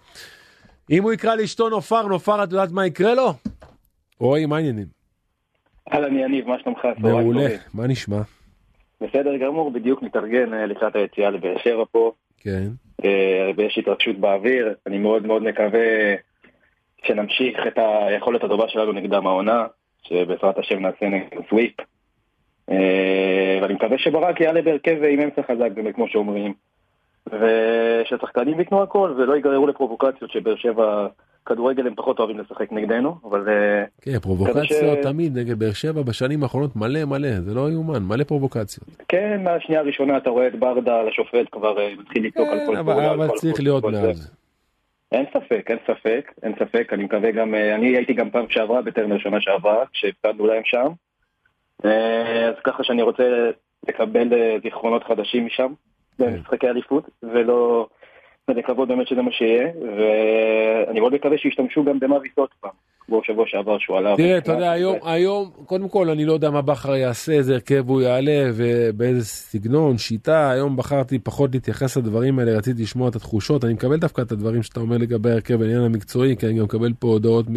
[0.91, 3.33] אם הוא יקרא לאשתו נופר, נופר, את יודעת מה יקרה לו?
[4.21, 4.87] רועי, מה העניינים?
[5.93, 6.81] אהלן יניב, מה שלומך?
[6.99, 7.49] מעולה.
[7.75, 8.21] מה נשמע?
[9.01, 12.69] בסדר גמור, בדיוק מתארגן אה, לקראת היציאה לבאר שבע פה, כן,
[13.05, 16.15] אה, ויש התרגשות באוויר, אני מאוד מאוד מקווה
[17.05, 19.67] שנמשיך את היכולת הטובה שלנו נגדם העונה,
[20.03, 21.75] שבעזרת השם נעשה נגד סוויפ.
[22.71, 26.55] אה, ואני מקווה שברק יעלה בהרכב עם אמצע חזק, באמת כמו שאומרים,
[27.27, 31.07] ושהשחקנים ייתנו הכל ולא ייגררו לפרובוקציות שבאר שבע
[31.47, 36.03] כדורגל הם פחות אוהבים לשחק נגדנו, אבל אה, כן, פרובוקציות ש- תמיד נגד באר שבע
[36.03, 38.89] בשנים האחרונות מלא מלא, זה לא יאומן, מלא פרובוקציות.
[39.09, 42.77] כן, מהשנייה הראשונה אתה רואה את ברדה, השופט כבר אה, מתחיל לצעוק על כן, כל
[42.77, 44.44] אבל פעולה, על אבל צריך להיות זה.
[45.15, 48.83] אין ספק, אין ספק, אין ספק, אני מקווה גם, אה, אני הייתי גם פעם שעברה
[48.83, 50.87] בטרנר שנה שעברה, כשהפקדנו להם שם,
[51.85, 53.51] אה, אז ככה שאני רוצה
[53.89, 55.73] לקבל אה, זיכרונות חדשים משם.
[56.19, 57.89] במשחקי אליפות, ולא
[58.49, 62.71] ולקוות באמת שזה מה שיהיה, ואני מאוד מקווה שישתמשו גם במאביס עוד פעם,
[63.07, 64.15] כמו בשבוע שעבר שהוא עלה.
[64.17, 67.89] תראה, אתה יודע, היום, היום, קודם כל, אני לא יודע מה בכר יעשה, איזה הרכב
[67.89, 70.51] הוא יעלה ובאיזה סגנון, שיטה.
[70.51, 73.65] היום בחרתי פחות להתייחס לדברים האלה, רציתי לשמוע את התחושות.
[73.65, 76.93] אני מקבל דווקא את הדברים שאתה אומר לגבי ההרכב בעניין המקצועי, כי אני גם מקבל
[76.99, 77.55] פה הודעות מ...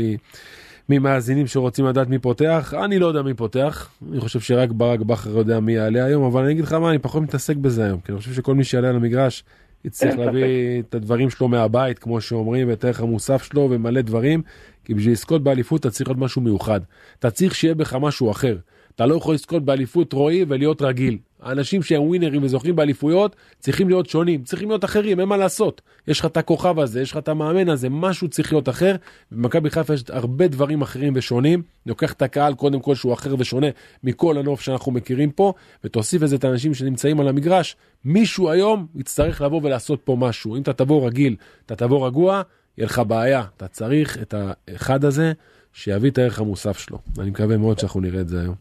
[0.89, 5.37] ממאזינים שרוצים לדעת מי פותח, אני לא יודע מי פותח, אני חושב שרק ברק בכר
[5.37, 8.11] יודע מי יעלה היום, אבל אני אגיד לך מה, אני פחות מתעסק בזה היום, כי
[8.11, 9.43] אני חושב שכל מי שיעלה על המגרש
[9.87, 14.41] יצטרך להביא את הדברים שלו מהבית, כמו שאומרים, ואת הערך המוסף שלו ומלא דברים,
[14.85, 16.81] כי בשביל לזכות באליפות אתה צריך להיות משהו מיוחד.
[17.19, 18.57] אתה צריך שיהיה בך משהו אחר.
[18.97, 21.17] אתה לא יכול לזכות באליפות רועי ולהיות רגיל.
[21.41, 25.81] האנשים שהם ווינרים וזוכים באליפויות צריכים להיות שונים, צריכים להיות אחרים, אין מה לעשות.
[26.07, 28.95] יש לך את הכוכב הזה, יש לך את המאמן הזה, משהו צריך להיות אחר.
[29.31, 31.59] במכבי חיפה יש הרבה דברים אחרים ושונים.
[31.59, 33.67] אני לוקח את הקהל קודם כל שהוא אחר ושונה
[34.03, 37.75] מכל הנוף שאנחנו מכירים פה, ותוסיף לזה את האנשים שנמצאים על המגרש.
[38.05, 40.55] מישהו היום יצטרך לבוא ולעשות פה משהו.
[40.55, 42.41] אם אתה תבוא רגיל, אתה תבוא רגוע,
[42.77, 43.43] יהיה לך בעיה.
[43.57, 45.33] אתה צריך את האחד הזה
[45.73, 46.97] שיביא את הערך המוסף שלו.
[47.19, 48.55] אני מקווה מאוד שאנחנו נראה את זה היום.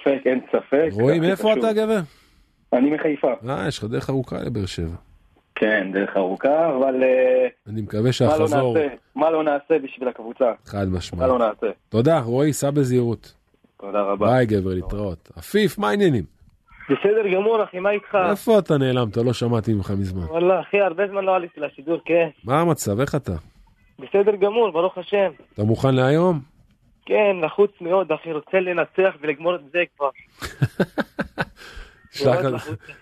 [0.00, 0.88] ספק, אין ספק.
[0.92, 1.52] רועי, מאיפה.
[1.52, 2.00] אתה גבר?
[2.72, 3.32] אני מחיפה.
[3.48, 4.96] אה, יש לך דרך ארוכה לבאר שבע.
[5.54, 8.94] כן, דרך ארוכה, אבל אה, אני מקווה מה לא שהחזור נעשה?
[9.14, 10.52] מה לא נעשה בשביל הקבוצה?
[10.66, 11.28] חד מה משמעי.
[11.28, 11.66] לא נעשה?
[11.88, 13.34] תודה, רועי, סע בזהירות.
[13.80, 14.26] תודה רבה.
[14.26, 15.30] ביי גבר, להתראות.
[15.36, 16.24] עפיף, מה העניינים?
[16.90, 18.18] בסדר גמור, אחי, מה איתך?
[18.30, 19.16] איפה אתה נעלמת?
[19.16, 20.24] לא שמעתי ממך מזמן.
[20.24, 22.28] וואלה, אחי, הרבה זמן לא עליתי לשידור, כן.
[22.44, 23.00] מה המצב?
[23.00, 23.32] איך אתה?
[23.98, 25.30] בסדר גמור, ברוך השם.
[25.54, 26.40] אתה מוכן להיום?
[27.10, 30.10] כן, לחוץ מאוד, אחי, רוצה לנצח ולגמור את זה כבר.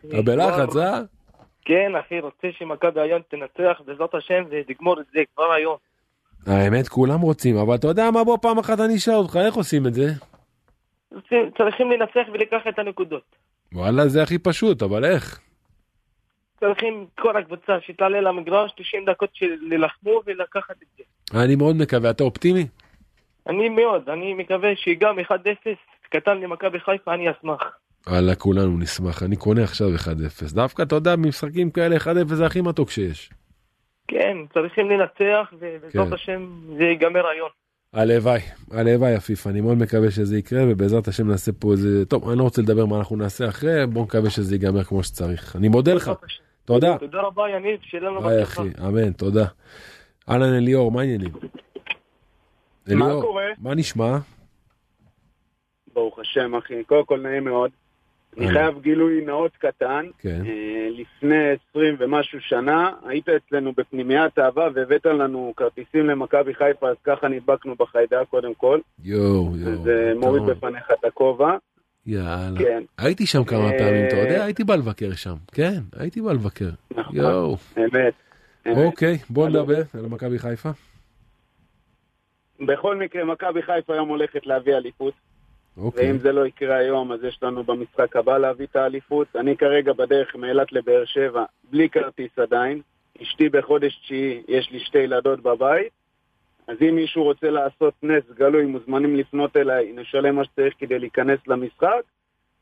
[0.08, 0.84] אתה בלחץ, וואו.
[0.84, 1.00] אה?
[1.64, 5.76] כן, אחי, רוצה שמכבי היום תנצח, בעזרת השם, ותגמור את זה כבר היום.
[6.46, 8.24] האמת, כולם רוצים, אבל אתה יודע מה?
[8.24, 10.06] בוא פעם אחת אני אשאל אותך, איך עושים את זה?
[11.58, 13.36] צריכים לנצח ולקח את הנקודות.
[13.72, 15.40] וואלה, זה הכי פשוט, אבל איך?
[16.60, 21.04] צריכים כל הקבוצה שתעלה למגרש 90 דקות שלחמו ולקחת את זה.
[21.44, 22.66] אני מאוד מקווה, אתה אופטימי?
[23.48, 25.32] אני מאוד, אני מקווה שגם 1-0
[26.10, 27.60] קטן למכבי חיפה, אני אשמח.
[28.06, 29.22] וואלה, כולנו נשמח.
[29.22, 30.54] אני קונה עכשיו 1-0.
[30.54, 33.30] דווקא, אתה יודע, במשחקים כאלה 1-0 זה הכי מתוק שיש.
[34.08, 36.12] כן, צריכים לנצח, ובעזרת כן.
[36.12, 37.48] השם זה ייגמר היום.
[37.92, 42.38] הלוואי, הלוואי עפיף, אני מאוד מקווה שזה יקרה ובעזרת השם נעשה פה איזה, טוב אני
[42.38, 45.56] לא רוצה לדבר מה אנחנו נעשה אחרי, בוא נקווה שזה ייגמר כמו שצריך.
[45.56, 46.10] אני מודה לך.
[46.64, 46.98] תודה.
[46.98, 48.62] תודה רבה, יניב, שיהיה לנו ביי בהצלחה.
[48.62, 49.44] אחי, אמן, תודה.
[50.30, 51.30] אהלן אליאור, מה העניינים?
[52.90, 53.44] אליאור, קורה?
[53.58, 54.18] מה נשמע?
[55.94, 56.84] ברוך השם, אחי.
[56.84, 57.70] קודם כל נעים מאוד.
[58.36, 58.58] אני אהלן.
[58.58, 60.06] חייב גילוי נאות קטן.
[60.18, 60.42] כן.
[60.46, 66.96] אה, לפני 20 ומשהו שנה, היית אצלנו בפנימיית אהבה והבאת לנו כרטיסים למכבי חיפה, אז
[67.04, 68.78] ככה נדבקנו בחיידק קודם כל.
[69.04, 69.82] יואו, יואו.
[69.82, 70.42] זה מוריד.
[70.42, 71.56] בפניך את הכובע.
[72.06, 72.58] יאללה.
[72.58, 72.82] כן.
[72.98, 75.34] הייתי שם כמה אה, פעמים, אתה יודע, הייתי בא לבקר שם.
[75.52, 76.70] כן, הייתי בא לבקר.
[76.90, 77.16] נכון.
[77.16, 77.56] יואו.
[77.78, 78.14] אמת.
[78.66, 78.76] אמת.
[78.76, 80.70] אוקיי, בוא נדבר על מכבי חיפה.
[82.60, 85.14] בכל מקרה, מכבי חיפה היום הולכת להביא אליפות.
[85.76, 86.10] אוקיי.
[86.10, 89.36] ואם זה לא יקרה היום, אז יש לנו במשחק הבא להביא את האליפות.
[89.36, 92.80] אני כרגע בדרך מאילת לבאר שבע, בלי כרטיס עדיין.
[93.22, 95.92] אשתי בחודש תשיעי, יש לי שתי ילדות בבית.
[96.68, 101.38] אז אם מישהו רוצה לעשות נס גלוי, מוזמנים לפנות אליי, נשלם מה שצריך כדי להיכנס
[101.46, 102.02] למשחק.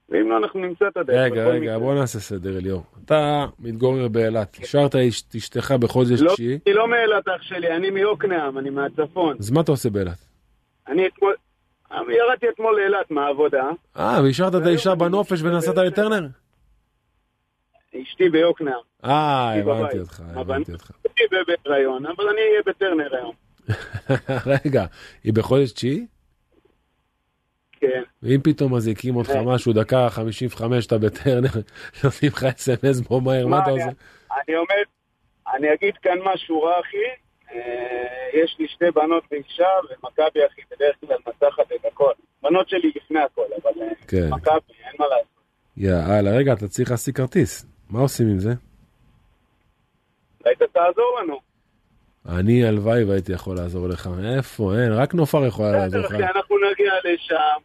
[0.09, 1.33] ואם לא, אנחנו נמצא את הדרך.
[1.33, 1.79] רגע, רגע, מקרה.
[1.79, 2.83] בוא נעשה סדר, אליאור.
[3.05, 7.91] אתה מתגורר באילת, השארת את אשתך בחודש לא, תשיעי, אני לא מאילת אח שלי, אני
[7.91, 9.37] מיוקנעם, אני מהצפון.
[9.39, 10.19] אז מה אתה עושה באילת?
[10.89, 11.35] אני אתמול...
[11.91, 16.27] ירדתי אתמול לאילת מהעבודה, אה, והשארת את האישה בנופש ונסעת לטרנר?
[18.03, 18.81] אשתי ביוקנעם.
[19.05, 19.99] אה, הבנתי.
[19.99, 20.73] אותך, הבנתי.
[20.73, 20.91] אותך.
[21.19, 23.33] היא בהיריון, אבל אני אהיה בטרנר היום.
[24.65, 24.85] רגע,
[25.25, 26.07] היא בחודש תשיעי?
[27.81, 28.03] כן.
[28.23, 31.49] ואם פתאום מזיקים אותך משהו, דקה 55 אתה בטרנר,
[32.05, 33.91] נותנים לך אס.אם.אס בוא מהר, מה אתה עושה?
[34.31, 34.87] אני עומד,
[35.55, 36.97] אני אגיד כאן משהו רע, אחי.
[37.53, 42.13] אה, יש לי שתי בנות ואישה, ומכבי, אחי, בדרך כלל מנצחת את הכל.
[42.43, 44.29] בנות שלי לפני הכל, אבל אה, כן.
[44.31, 45.37] מכבי, אין מה לעשות.
[45.77, 47.67] יאללה, רגע, אתה צריך להשיג כרטיס.
[47.91, 48.51] מה עושים עם זה?
[50.45, 51.41] היית תעזור לנו.
[52.29, 54.09] אני הלוואי והייתי יכול לעזור לך.
[54.25, 56.13] איפה, אין, רק נופר יכולה לעזור לך.
[56.13, 57.63] אנחנו נגיע לשם,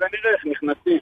[0.00, 0.98] ונראה איך נכנסים.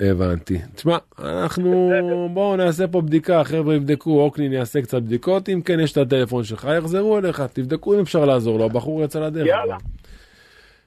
[0.00, 0.58] הבנתי.
[0.74, 1.92] תשמע, אנחנו,
[2.34, 6.44] בואו נעשה פה בדיקה, החבר'ה יבדקו, אוקנין יעשה קצת בדיקות, אם כן יש את הטלפון
[6.44, 9.46] שלך, יחזרו אליך, תבדקו אם אפשר לעזור לו, הבחור יצא לדרך.
[9.46, 9.76] יאללה.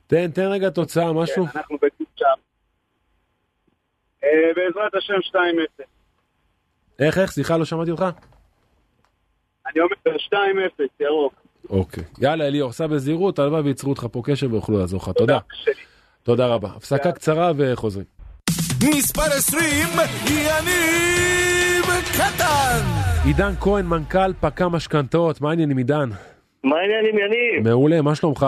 [0.08, 1.46] תן, תן רגע תוצאה, משהו.
[1.48, 2.26] כן, אנחנו בקבוצה.
[4.24, 5.38] אה, בעזרת השם
[5.80, 5.84] 2-0.
[7.00, 8.06] איך, איך, סליחה, לא שמעתי אותך?
[9.68, 10.18] אני אומר
[10.80, 11.34] 2-0, ירוק.
[11.70, 12.04] אוקיי.
[12.22, 15.10] יאללה, אליאור, סע בזהירות, הלוואי וייצרו אותך פה קשר ויוכלו לעזור לך.
[15.10, 15.38] תודה.
[16.24, 16.70] תודה רבה.
[16.76, 18.06] הפסקה קצרה וחוזרים.
[18.84, 19.88] מספר 20,
[20.28, 21.86] יניב
[22.18, 22.82] קטן!
[23.26, 26.10] עידן כהן, מנכ"ל פקה משכנתאות, מה העניינים עידן?
[26.64, 27.70] מה העניינים יניב?
[27.70, 28.46] מעולה, מה שלומך?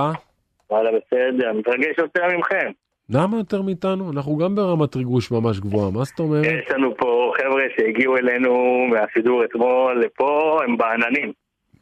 [0.69, 2.71] וואלה בסדר, מתרגש יותר ממכם.
[3.09, 4.11] למה יותר מאיתנו?
[4.11, 6.45] אנחנו גם ברמת ריגוש ממש גבוהה, מה זאת אומרת?
[6.45, 7.31] יש לנו פה
[7.75, 11.31] שהגיעו אלינו מהסידור אתמול לפה, הם בעננים.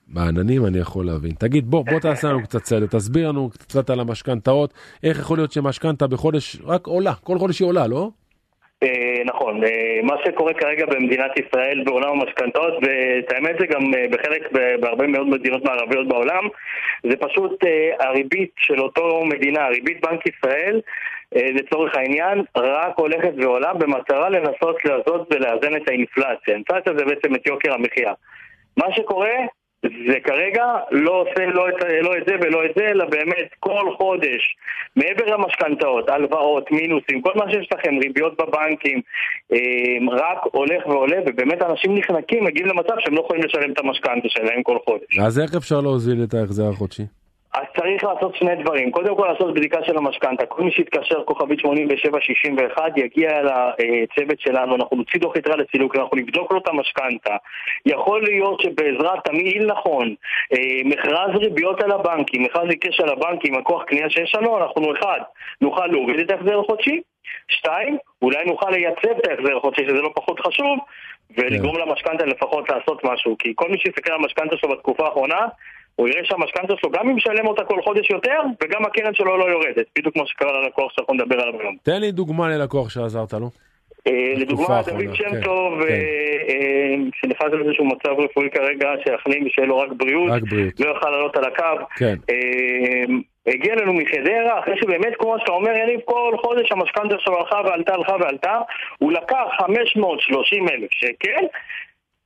[0.08, 1.32] בעננים אני יכול להבין.
[1.32, 5.52] תגיד, בוא, בוא תעשה לנו קצת סדר, תסביר לנו קצת על המשכנתאות, איך יכול להיות
[5.52, 8.10] שמשכנתה בחודש רק עולה, כל חודש היא עולה, לא?
[8.84, 14.06] אה, נכון, אה, מה שקורה כרגע במדינת ישראל בעולם המשכנתאות, ואת האמת זה גם אה,
[14.12, 16.44] בחלק, בהרבה מאוד מדינות מערביות בעולם,
[17.04, 17.64] זה פשוט
[18.00, 20.82] הריבית של אותו מדינה, ריבית בנק ישראל,
[21.36, 26.54] לצורך העניין, רק הולכת ועולה במטרה לנסות לעשות ולאזן את האינפלציה.
[26.54, 28.14] אינפלציה זה בעצם את יוקר המחיה.
[28.78, 29.36] מה שקורה
[29.84, 33.96] זה כרגע לא עושה לא את, לא את זה ולא את זה, אלא באמת כל
[33.98, 34.56] חודש,
[34.96, 39.02] מעבר למשכנתאות, הלוואות, מינוסים, כל מה שיש לכם, ריביות בבנקים,
[39.54, 39.58] אה,
[40.12, 44.64] רק הולך ועולה, ובאמת אנשים נחנקים, מגיעים למצב שהם לא יכולים לשלם את המשכנתה שלהם
[44.64, 45.20] כל חודש.
[45.26, 47.04] אז איך אפשר להוזיל את ההחזר החודשי?
[47.56, 48.92] אז צריך לעשות שני דברים.
[48.92, 50.46] קודם כל לעשות בדיקה של המשכנתה.
[50.46, 56.52] כל מי שיתקשר כוכבית 8761 יגיע לצוות שלנו, אנחנו נוציא דוח יתרה לסילוק, אנחנו נבדוק
[56.52, 57.36] לו את המשכנתה.
[57.86, 60.16] יכול להיות שבעזרת תמהיל נכון,
[60.54, 65.20] אה, מכרז ריביות על הבנקים, מכרז היקש על הבנקים, הכוח קנייה שיש לנו, אנחנו אחד,
[65.62, 67.02] נוכל להוריד את ההחזר החודשי,
[67.48, 70.80] שתיים, אולי נוכל לייצב את ההחזר החודשי, שזה לא פחות חשוב,
[71.38, 73.36] ולגרום למשכנתה לפחות לעשות משהו.
[73.40, 75.48] כי כל מי שיסתכל על המשכנתה שלו בתקופה האחרונה,
[75.96, 79.46] הוא יראה שהמשכנתה שלו גם אם משלם אותה כל חודש יותר, וגם הקרן שלו לא
[79.46, 79.86] יורדת.
[79.98, 81.76] בדיוק כמו שקרה ללקוח שאנחנו נדבר עליו היום.
[81.84, 83.50] תן לי דוגמה ללקוח שעזרת לו.
[84.08, 85.90] אה, לדוגמה, דוד שם כן, טוב, כן.
[85.90, 85.96] אה,
[86.50, 90.32] אה, שנכנס לאיזשהו מצב רפואי כרגע, שיחלים ושיהיה לו רק בריאות.
[90.80, 91.86] לא יוכל לעלות על הקו.
[91.98, 92.16] כן.
[93.48, 97.94] הגיע אלינו מחדרה, אחרי שבאמת, כמו שאתה אומר, יניב, כל חודש המשכנתה שלו הלכה ועלתה,
[97.94, 98.60] הלכה ועלתה,
[98.98, 101.46] הוא לקח 530 אלף שקל,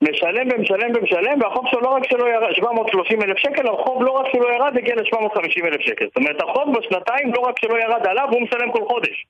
[0.02, 4.26] משלם ומשלם ומשלם, והחוב שלו לא רק שלא ירד, 730 אלף שקל, החוב לא רק
[4.32, 6.06] שלא ירד, הגיע ל-750 אלף שקל.
[6.06, 9.26] זאת אומרת, החוב בשנתיים לא רק שלא ירד עליו, הוא משלם כל חודש.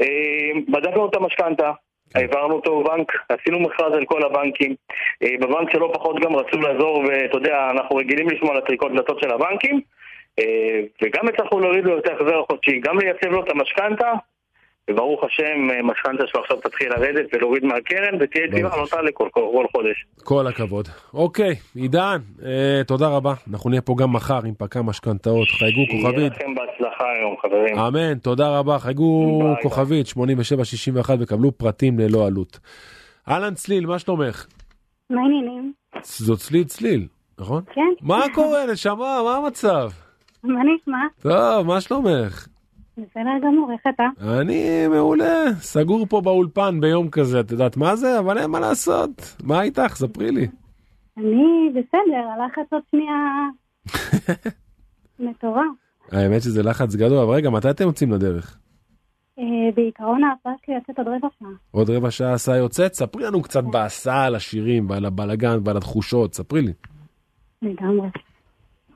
[0.00, 1.72] אה, בדקנו את המשכנתה,
[2.14, 4.74] העברנו אותו בבנק, עשינו מכרז על כל הבנקים.
[5.22, 9.20] אה, בבנק שלא פחות גם רצו לעזור, ואתה יודע, אנחנו רגילים לשמוע על הטריקות דלתות
[9.20, 9.80] של הבנקים,
[10.38, 14.12] אה, וגם הצלחנו להוריד לו את ההחזר החודשי, גם לייצב לו את המשכנתה,
[14.90, 19.28] וברוך השם, אה, משכנתה שלו עכשיו תתחיל לרדת ולהוריד מהקרן, ותהיה יציבה, לא תעלה כל,
[19.72, 20.06] חודש.
[20.24, 20.88] כל הכבוד.
[21.14, 23.34] אוקיי, עידן, אה, תודה רבה.
[23.50, 25.48] אנחנו נהיה פה גם מחר עם פקה משכנתאות.
[25.48, 26.32] חייגו יהיה כוכבית.
[26.32, 27.78] לכם בהצלחה היום, חברים.
[27.78, 28.78] אמן, תודה רבה.
[28.78, 32.58] חייגו ביי, כוכבית 8761 וקבלו פרטים ללא עלות.
[33.28, 34.46] אהלן צליל, מה שלומך?
[35.10, 35.72] מה העניינים?
[36.02, 37.06] זאת צליל צליל,
[37.38, 37.62] נכון?
[37.74, 37.80] כן.
[38.02, 39.22] מה קורה, נשמה?
[39.24, 39.90] מה המצב?
[40.44, 40.98] מה נשמע?
[41.22, 42.46] טוב, מה שלומך?
[42.98, 44.04] בסדר גמור, איך אתה?
[44.40, 48.18] אני מעולה, סגור פה באולפן ביום כזה, את יודעת מה זה?
[48.18, 49.36] אבל אין מה לעשות.
[49.44, 49.94] מה איתך?
[49.96, 50.46] ספרי לי.
[51.16, 53.48] אני בסדר, הלחץ עוד שנייה
[55.30, 55.62] מטורף.
[56.12, 58.58] האמת שזה לחץ גדול, אבל רגע, מתי אתם יוצאים לדרך?
[59.38, 61.48] אה, בעיקרון ההפעה שלי יוצאת עוד רבע שעה.
[61.70, 62.94] עוד רבע שעה הסעה יוצאת?
[62.94, 66.72] ספרי לנו קצת בהסעה על השירים ועל הבלגן ועל התחושות, ספרי לי.
[67.62, 68.08] לגמרי.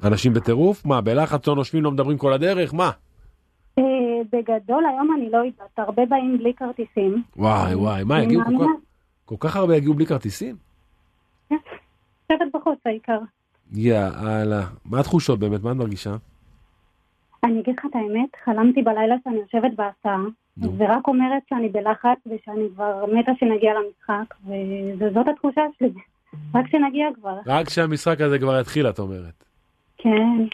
[0.05, 0.87] אנשים בטירוף?
[0.87, 2.75] מה, בלחץ לא נושמים, לא מדברים כל הדרך?
[2.75, 2.91] מה?
[3.79, 3.85] אה,
[4.33, 7.23] בגדול היום אני לא יודעת, הרבה באים בלי כרטיסים.
[7.37, 8.65] וואי וואי, מה, אני הגיעו כל.
[8.65, 8.71] כך,
[9.25, 10.57] כל כך הרבה הגיעו בלי כרטיסים?
[11.51, 13.19] לשבת בחוץ העיקר.
[13.73, 14.63] יאללה.
[14.85, 15.63] מה התחושות באמת?
[15.63, 16.17] מה את מרגישה?
[17.45, 20.21] אני אגיד לך את האמת, חלמתי בלילה שאני יושבת בהסעה,
[20.79, 24.35] ורק אומרת שאני בלחץ ושאני כבר מתה שנגיע למשחק,
[24.99, 26.01] וזאת התחושה שלי.
[26.55, 27.39] רק שנגיע כבר.
[27.47, 29.45] רק כשהמשחק הזה כבר יתחיל, את אומרת.
[29.99, 30.45] כן.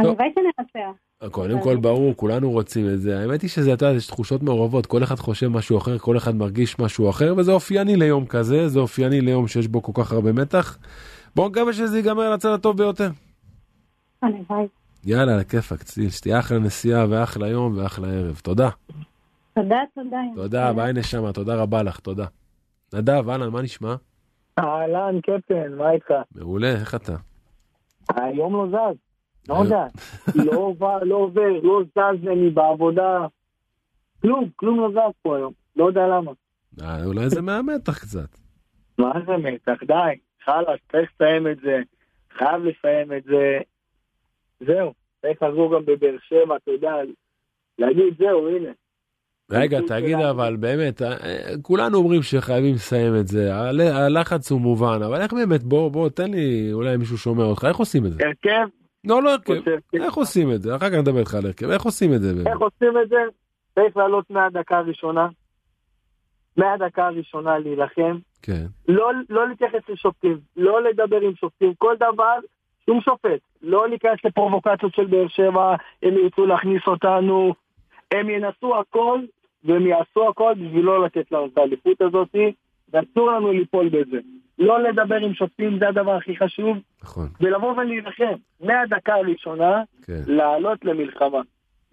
[0.00, 1.30] הלוואי שננצח.
[1.30, 3.20] קודם כל ברור, כולנו רוצים את זה.
[3.20, 6.34] האמת היא שזה, אתה יודע, יש תחושות מעורבות, כל אחד חושב משהו אחר, כל אחד
[6.34, 10.32] מרגיש משהו אחר, וזה אופייני ליום כזה, זה אופייני ליום שיש בו כל כך הרבה
[10.32, 10.78] מתח.
[11.36, 13.10] בואו נקווה שזה ייגמר על הצד הטוב ביותר.
[14.22, 14.66] הלוואי.
[15.04, 18.40] יאללה, על הכיפאק, צליל, שתהיה אחלה נסיעה ואחלה יום ואחלה ערב.
[18.42, 18.68] תודה.
[19.54, 20.20] תודה, תודה.
[20.34, 22.26] תודה, ביי נשמה, תודה רבה לך, תודה.
[22.94, 23.94] נדב, אהלן, מה נשמע?
[24.58, 26.10] אהלן, קפטן, מה איתך?
[26.34, 27.16] מעולה, איך אתה?
[28.16, 28.96] היום לא זז,
[29.48, 29.86] לא יודע.
[30.34, 30.98] לא לא עובר,
[31.62, 33.26] לא זז לי בעבודה.
[34.22, 35.52] כלום, כלום לא זז פה היום.
[35.76, 36.32] לא יודע למה.
[36.82, 38.28] אה, אולי זה מהמתח קצת.
[38.98, 39.82] מה זה מתח?
[39.86, 39.94] די,
[40.44, 41.78] חלאס, צריך לסיים את זה.
[42.38, 43.58] חייב לסיים את זה.
[44.60, 46.92] זהו, צריך לחזור גם בבאר שבע, אתה יודע,
[47.78, 48.70] להגיד זהו, הנה.
[49.50, 50.16] רגע, תגיד.
[50.18, 51.16] אבל, באמת, אה,
[51.62, 56.08] כולנו אומרים שחייבים לסיים את זה, הל- הלחץ הוא מובן, אבל איך באמת, בוא, בוא,
[56.08, 58.22] תן לי, אולי מישהו שומע אותך, איך עושים את זה?
[58.26, 58.68] הרכב?
[59.04, 59.52] לא, לא הרכב,
[59.94, 60.76] איך עושים את זה?
[60.76, 62.50] אחר כך נדבר איתך על הרכב, איך עושים את זה?
[62.50, 63.16] איך עושים את זה?
[63.74, 65.28] צריך לעלות מהדקה הראשונה,
[66.56, 68.66] מהדקה הראשונה להילחם, כן.
[68.88, 72.36] לא, לא להתייחס לשופטים, לא לדבר עם שופטים, כל דבר,
[72.86, 73.40] שום שופט.
[73.62, 77.54] לא להיכנס לפרובוקציות של באר שבע, הם ירצו להכניס אותנו,
[78.10, 79.20] הם ינסו הכל,
[79.64, 82.34] והם יעשו הכל בשביל לא לתת לנו את האליפות הזאת,
[82.92, 84.18] ואסור לנו ליפול בזה.
[84.60, 87.28] לא לדבר עם שופטים, זה הדבר הכי חשוב, נכון.
[87.40, 88.34] ולבוא ולהילחם.
[88.60, 90.20] מהדקה הראשונה, כן.
[90.26, 91.40] לעלות למלחמה.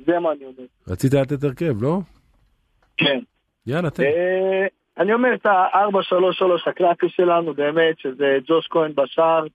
[0.06, 0.68] זה מה אני אומר.
[0.88, 2.00] רצית לתת הרכב, לא?
[2.98, 3.20] כן.
[3.68, 4.04] יאללה, תן.
[4.04, 9.46] אה, אני אומר את ה-4-3-3 הקלאסי שלנו, באמת, שזה ג'וש כהן בשער,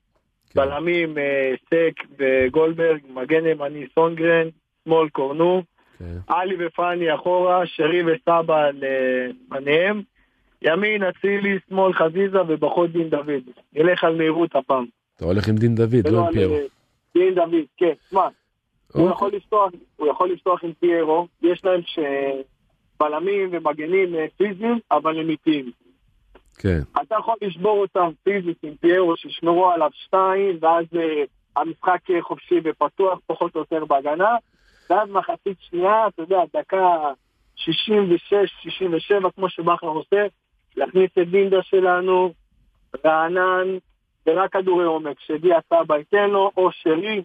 [0.49, 0.59] כן.
[0.59, 4.47] בלמים, אה, סק וגולדברג, מגן ימני סונגרן,
[4.83, 5.63] שמאל קורנו,
[5.99, 6.05] כן.
[6.27, 10.01] עלי ופאני אחורה, שרי וסבא לפניהם,
[10.63, 13.43] ימין אצילי, שמאל חזיזה ובחוד דין דוד.
[13.73, 14.85] נלך על מהירות הפעם.
[15.15, 16.53] אתה הולך עם דין דוד, לא עם פיירו.
[16.53, 16.65] אה,
[17.13, 18.29] דין דוד, כן, שמע, הוא
[19.01, 19.11] אוקיי.
[19.11, 21.99] יכול לפתוח, הוא יכול לפתוח עם פיירו, יש להם ש...
[22.99, 25.71] בלמים ומגנים אה, פיזיים, אבל הם איטיים.
[26.57, 26.79] כן.
[27.01, 31.23] אתה יכול לשבור אותם פיזית עם פיירו, שישמרו עליו שתיים, ואז אה,
[31.55, 34.35] המשחק חופשי ופתוח, פחות או יותר בהגנה,
[34.89, 36.97] ואז מחצית שנייה, אתה יודע, דקה
[37.57, 37.63] 66-67,
[39.35, 40.25] כמו שבכר עושה,
[40.77, 42.33] להכניס את דינדה שלנו,
[43.05, 43.77] רענן,
[44.27, 47.23] ורק כדורי עומק, שהגיע סבא ייתן לו, או שרי,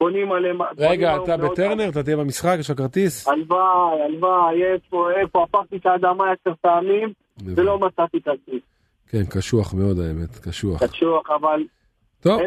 [0.00, 0.58] בונים עליהם...
[0.78, 1.88] רגע, אתה בטרנר?
[1.88, 2.56] אתה תהיה במשחק?
[2.60, 3.28] יש לך כרטיס?
[3.28, 7.12] הלוואי, הלוואי, איפה, איפה, הפכתי את האדמה עשר פעמים,
[7.44, 8.62] ולא מצאתי את הכיס.
[9.08, 10.82] כן, קשוח מאוד האמת, קשוח.
[10.84, 11.62] קשוח, אבל
[12.20, 12.40] טוב.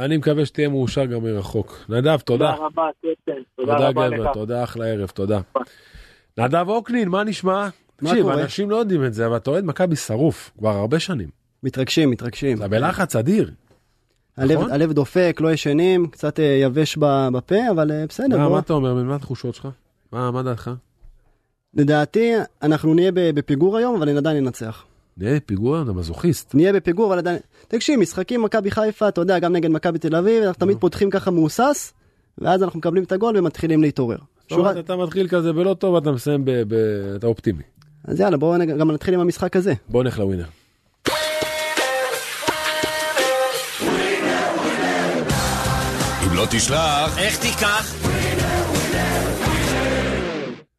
[0.00, 1.76] אני מקווה שתהיה מאושר גם מרחוק.
[1.88, 2.52] נדב, תודה.
[2.56, 2.88] תודה רבה.
[3.00, 4.30] תודה תודה רבה גבר, לך.
[4.34, 5.40] תודה אחלה ערב, תודה.
[6.38, 7.68] נדב אוקנין, מה נשמע?
[8.10, 8.28] תקשיב?
[8.28, 11.28] אנשים לא יודעים את זה, אבל אתה אוהד מכבי שרוף כבר הרבה שנים.
[11.62, 12.58] מתרגשים, מתרגשים.
[12.58, 13.50] אתה בלחץ אדיר.
[14.36, 14.70] הלב, נכון?
[14.72, 16.96] הלב דופק, לא ישנים, קצת אה, יבש
[17.32, 18.52] בפה, אבל אה, בסדר, מה בוא.
[18.54, 18.94] מה אתה אומר?
[18.94, 19.68] מה התחושות שלך?
[20.12, 20.70] מה מה דעתך?
[21.74, 22.32] לדעתי,
[22.62, 24.84] אנחנו נהיה בפיגור היום, אבל עדיין ננצח.
[25.16, 26.54] נהיה פיגוע, אתה מזוכיסט.
[26.54, 27.38] נהיה בפיגור, אבל עדיין...
[27.68, 31.30] תקשיב, משחקים מכבי חיפה, אתה יודע, גם נגד מכבי תל אביב, אנחנו תמיד פותחים ככה
[31.30, 31.92] מהוסס,
[32.38, 34.18] ואז אנחנו מקבלים את הגול ומתחילים להתעורר.
[34.42, 36.44] זאת אומרת, אתה מתחיל כזה בלא טוב, אתה מסיים.
[36.44, 36.74] ב-
[37.16, 37.62] אתה אופטימי.
[38.04, 39.74] אז יאללה, בואו גם נתחיל עם המשחק הזה.
[39.88, 40.44] בוא נלך לווינר.
[46.26, 47.94] אם לא תשלח, איך תיקח?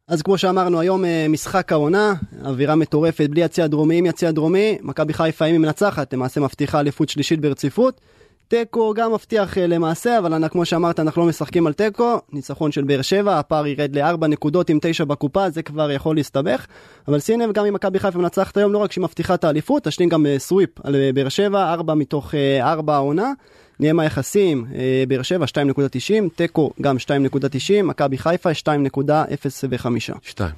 [0.08, 2.14] אז כמו שאמרנו, היום אה, משחק העונה,
[2.44, 6.80] אווירה מטורפת, בלי יציע דרומי, עם יציע דרומי, מכבי חיפה, אם היא מנצחת, למעשה מבטיחה
[6.80, 8.00] אליפות שלישית ברציפות.
[8.48, 12.20] תיקו גם מבטיח אה, למעשה, אבל אנחנו, כמו שאמרת, אנחנו לא משחקים על תיקו.
[12.32, 16.66] ניצחון של באר שבע, הפער ירד לארבע נקודות עם תשע בקופה, זה כבר יכול להסתבך.
[17.08, 20.08] אבל לב, גם אם מכבי חיפה מנצחת היום, לא רק שהיא מבטיחה את האליפות, תשלים
[20.08, 23.32] גם אה, סוויפ על אה, באר שבע, ארבע מתוך ארבע העונה.
[23.80, 30.14] נהיה מהיחסים, אה, באר שבע 2.90, תיקו גם 2.90, מכבי חיפה 2.05.
[30.22, 30.50] שתיים.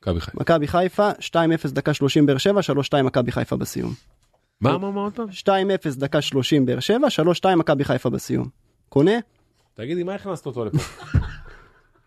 [0.00, 0.38] מכבי חיפה.
[0.40, 4.17] מכבי חיפה, 2-0 דקה 30 באר שבע, 3-2 מכבי חיפה בסיום.
[4.60, 5.26] מה, מה, מה עוד פעם?
[5.30, 5.50] 2-0
[5.98, 7.06] דקה 30 באר שבע,
[7.52, 8.48] 3-2 מכבי חיפה בסיום.
[8.88, 9.12] קונה?
[9.74, 10.78] תגידי, מה הכנסת אותו לפה?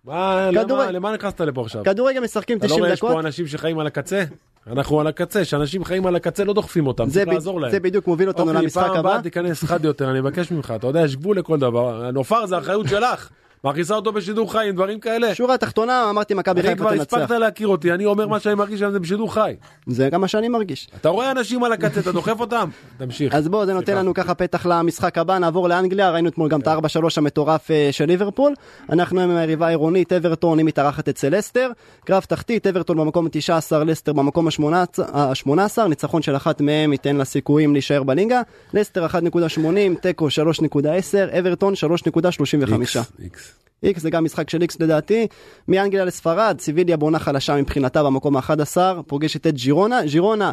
[0.06, 0.50] מה.
[0.52, 1.84] למה- למה נכנסת לפה עכשיו?
[1.84, 3.12] כדורגל משחקים אתה לא 90 רואה, יש דקות.
[3.12, 4.24] פה אנשים שחיים על הקצה?
[4.68, 7.72] אנחנו על הקצה, שאנשים חיים על הקצה לא דוחפים אותם, זה צריך לעזור להם.
[7.72, 9.10] זה בדיוק מוביל אותנו אוקיי, למשחק פעם הבא.
[9.10, 12.12] הבאה תיכנס חד יותר, אני מבקש ממך, אתה יודע, יש גבול לכל דבר.
[12.12, 13.30] נופר זה אחריות שלך.
[13.64, 15.36] מכניסה אותו בשידור חי עם דברים כאלה.
[15.36, 17.18] שורה תחתונה, אמרתי מכבי חיפה כבר תנצח.
[17.18, 19.56] הספקת להכיר אותי, אני אומר מה שאני מרגיש על זה בשידור חי.
[19.88, 20.90] זה גם מה שאני מרגיש.
[21.02, 22.70] אתה רואה אנשים על הקצה, אתה דוחף אותם?
[22.98, 23.36] תמשיך.
[23.36, 26.68] אז בואו, זה נותן לנו ככה פתח למשחק הבא, נעבור לאנגליה, ראינו אתמול גם את
[26.68, 26.78] ה-4-3
[27.18, 28.54] המטורף אה, של ליברפול.
[28.90, 31.72] אנחנו עם היריבה העירונית, אברטון, היא מתארחת אצל לסטר.
[32.06, 37.74] קרב תחתית, אברטון במקום ה-19, לסטר במקום ה-18, ניצחון של אחת מהם ייתן לה סיכויים
[37.74, 38.42] להישאר בליגה.
[38.74, 39.60] לסטר 1.80,
[40.02, 43.51] תיקו 3.10, אברטון 3.35.
[43.84, 44.02] איקס.
[44.02, 45.28] זה גם משחק של איקס לדעתי.
[45.68, 48.78] מאנגליה לספרד, סיביליה בונה חלשה מבחינתה במקום ה-11,
[49.08, 50.06] פוגשת את ג'ירונה.
[50.06, 50.52] ג'ירונה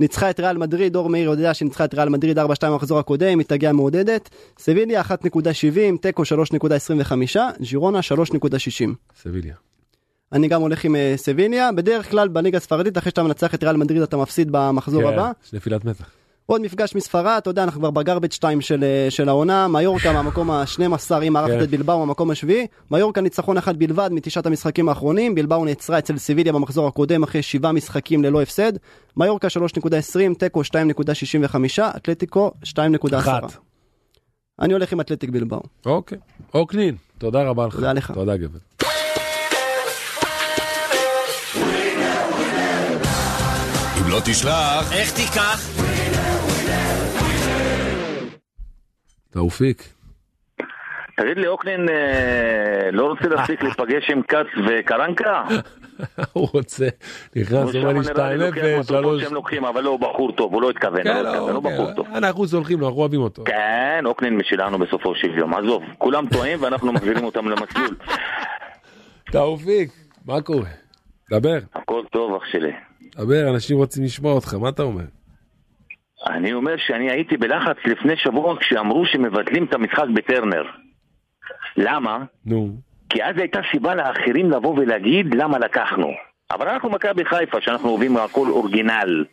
[0.00, 3.46] ניצחה את ריאל מדריד, אור מאיר יודע שניצחה את ריאל מדריד 4-2 במחזור הקודם, היא
[3.46, 4.28] תגיע מעודדת.
[4.58, 8.90] סביליה 1.70, תיקו 3.25, ג'ירונה 3.60.
[9.22, 9.54] סביליה.
[10.32, 13.76] אני גם הולך עם אה, סביליה, בדרך כלל בליגה הספרדית אחרי שאתה מנצח את ריאל
[13.76, 15.30] מדריד אתה מפסיד במחזור כן, הבא.
[15.44, 16.19] יש נפילת מתח.
[16.50, 20.50] עוד מפגש מספרד, אתה יודע, אנחנו כבר בגרבג' 2 של, אה, של העונה, מיורקה מהמקום
[20.50, 21.62] ה-12, היא מארחת כן.
[21.62, 26.52] את בלבאו במקום השביעי, מיורקה ניצחון אחד בלבד מתשעת המשחקים האחרונים, בלבאו נעצרה אצל סיביליה
[26.52, 28.72] במחזור הקודם אחרי שבעה משחקים ללא הפסד,
[29.16, 33.18] מיורקה 3.20, תיקו 2.65, אתלטיקו 2.10.
[33.18, 33.56] אחת.
[34.60, 35.60] אני הולך עם אתלטיק בלבאו.
[35.86, 36.18] אוקיי.
[36.54, 37.74] אוקנין, תודה רבה לך.
[37.74, 38.10] תודה לך.
[38.10, 38.58] תודה גבר.
[44.00, 46.09] אם לא תשלח, איך תיקח?
[49.30, 49.82] תאופיק.
[51.16, 55.44] תגיד לי, אוקנין אה, לא רוצה להפסיק להיפגש עם כץ וקרנקה?
[56.32, 56.88] הוא רוצה,
[57.36, 58.00] נכנס, אומר לי
[58.80, 59.22] 2-0, 3...
[59.22, 61.62] שהם לוקחים, אבל לא, הוא בחור טוב, הוא לא התכוון, כן, הוא לא, לא הוא
[61.62, 61.74] כן.
[61.74, 62.06] בחור טוב.
[62.14, 63.42] אנחנו סולחים לו, אנחנו אוהבים אותו.
[63.44, 67.96] כן, אוקנין משלנו בסופו של יום, עזוב, כולם טועים ואנחנו מחזירים אותם למסלול.
[69.32, 69.90] תאופיק,
[70.26, 70.68] מה קורה?
[71.30, 72.72] דבר, הכל טוב, אח שלי.
[73.16, 75.04] דבר, אנשים רוצים לשמוע אותך, מה אתה אומר?
[76.26, 80.64] אני אומר שאני הייתי בלחץ לפני שבוע כשאמרו שמבטלים את המשחק בטרנר.
[81.76, 82.18] למה?
[82.46, 82.70] נו.
[83.08, 86.10] כי אז הייתה סיבה לאחרים לבוא ולהגיד למה לקחנו.
[86.50, 89.24] אבל אנחנו מכבי חיפה, שאנחנו אוהבים הכל אורגינל.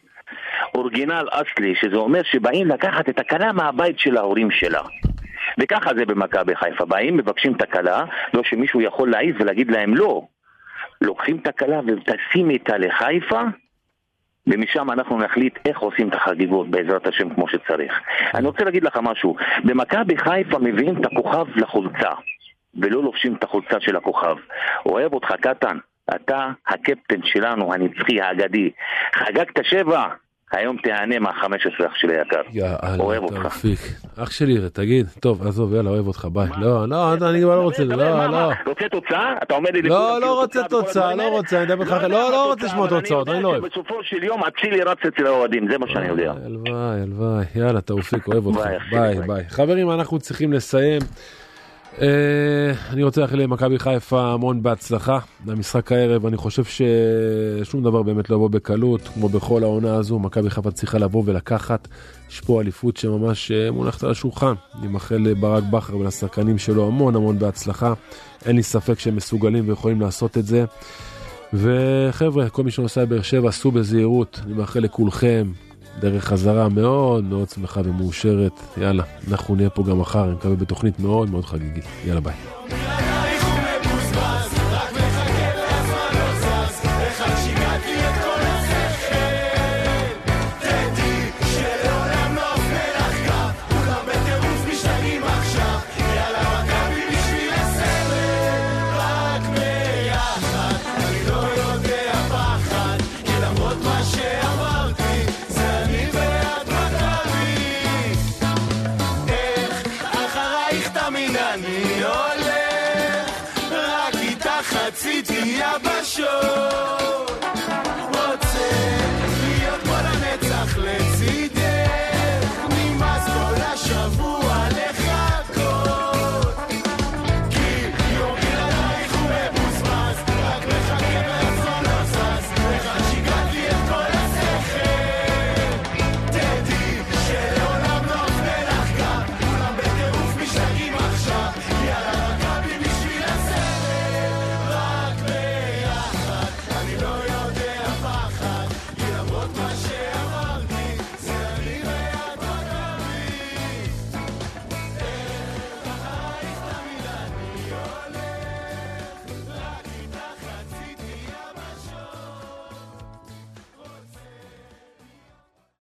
[0.76, 4.82] אורגינל אסלי, שזה אומר שבאים לקחת את הכלה מהבית של ההורים שלה.
[5.60, 10.22] וככה זה במכבי חיפה, באים, מבקשים את הכלה, לא שמישהו יכול להעיז ולהגיד להם לא.
[11.02, 13.42] לוקחים את הכלה וטסים איתה לחיפה,
[14.48, 17.93] ומשם אנחנו נחליט איך עושים את החגיגות בעזרת השם כמו שצריך.
[18.34, 22.12] אני רוצה להגיד לך משהו, במכבי חיפה מביאים את הכוכב לחולצה,
[22.76, 24.36] ולא לובשים את החולצה של הכוכב.
[24.86, 25.78] אוהב אותך קטן,
[26.16, 28.72] אתה הקפטן שלנו, הנצחי, האגדי.
[29.14, 30.08] חגגת שבע,
[30.52, 32.41] היום תיהנה מה-15 אח שלי היקר.
[33.00, 33.41] אוהב אותך.
[33.41, 33.80] תאופיק,
[34.18, 36.48] אח שלי, תגיד, טוב, עזוב, יאללה, אוהב אותך, ביי.
[36.58, 38.52] לא, לא, אני כבר לא רוצה, לא, לא.
[38.68, 39.34] רוצה תוצאה?
[39.43, 39.82] אתה אומר לי...
[39.82, 43.43] לא, לא רוצה תוצאה, לא רוצה, אני אדבר איתך, לא, לא רוצה לשמוע תוצאות, אני
[43.43, 43.66] לא אוהב.
[43.66, 46.34] בסופו של יום אצילי רץ אצל האוהדים, זה מה שאני יודע.
[46.45, 48.60] הלוואי, הלוואי, יאללה, תאופיק, אוהב אותך,
[48.91, 49.43] ביי, ביי.
[49.50, 51.02] חברים, אנחנו צריכים לסיים.
[52.02, 55.20] אה, אני רוצה לאחל למכבי חיפה המון בהצלחה.
[55.45, 60.50] למשחק הערב, אני חושב ששום דבר באמת לא יבוא בקלות, כמו בכל העונה הזו, מכבי
[60.50, 61.88] חיפה צריכה לבוא ולקחת,
[62.30, 67.16] יש פה אליפות שממש אה, מונחת על השולחן, אני מאחל לברק בכר ולשחקנים שלו המון
[67.16, 67.93] המון בהצלחה,
[68.45, 70.66] אין לי ספק שהם מסוגלים ויכולים לעשות את זה.
[71.54, 75.52] וחבר'ה, כל מי שנוסע לבאר שבע, סעו בזהירות, אני מאחל לכולכם
[76.00, 78.52] דרך חזרה מאוד מאוד שמחה ומאושרת.
[78.78, 81.86] יאללה, אנחנו נהיה פה גם מחר, אני מקווה בתוכנית מאוד מאוד חגיגית.
[82.06, 83.07] יאללה ביי.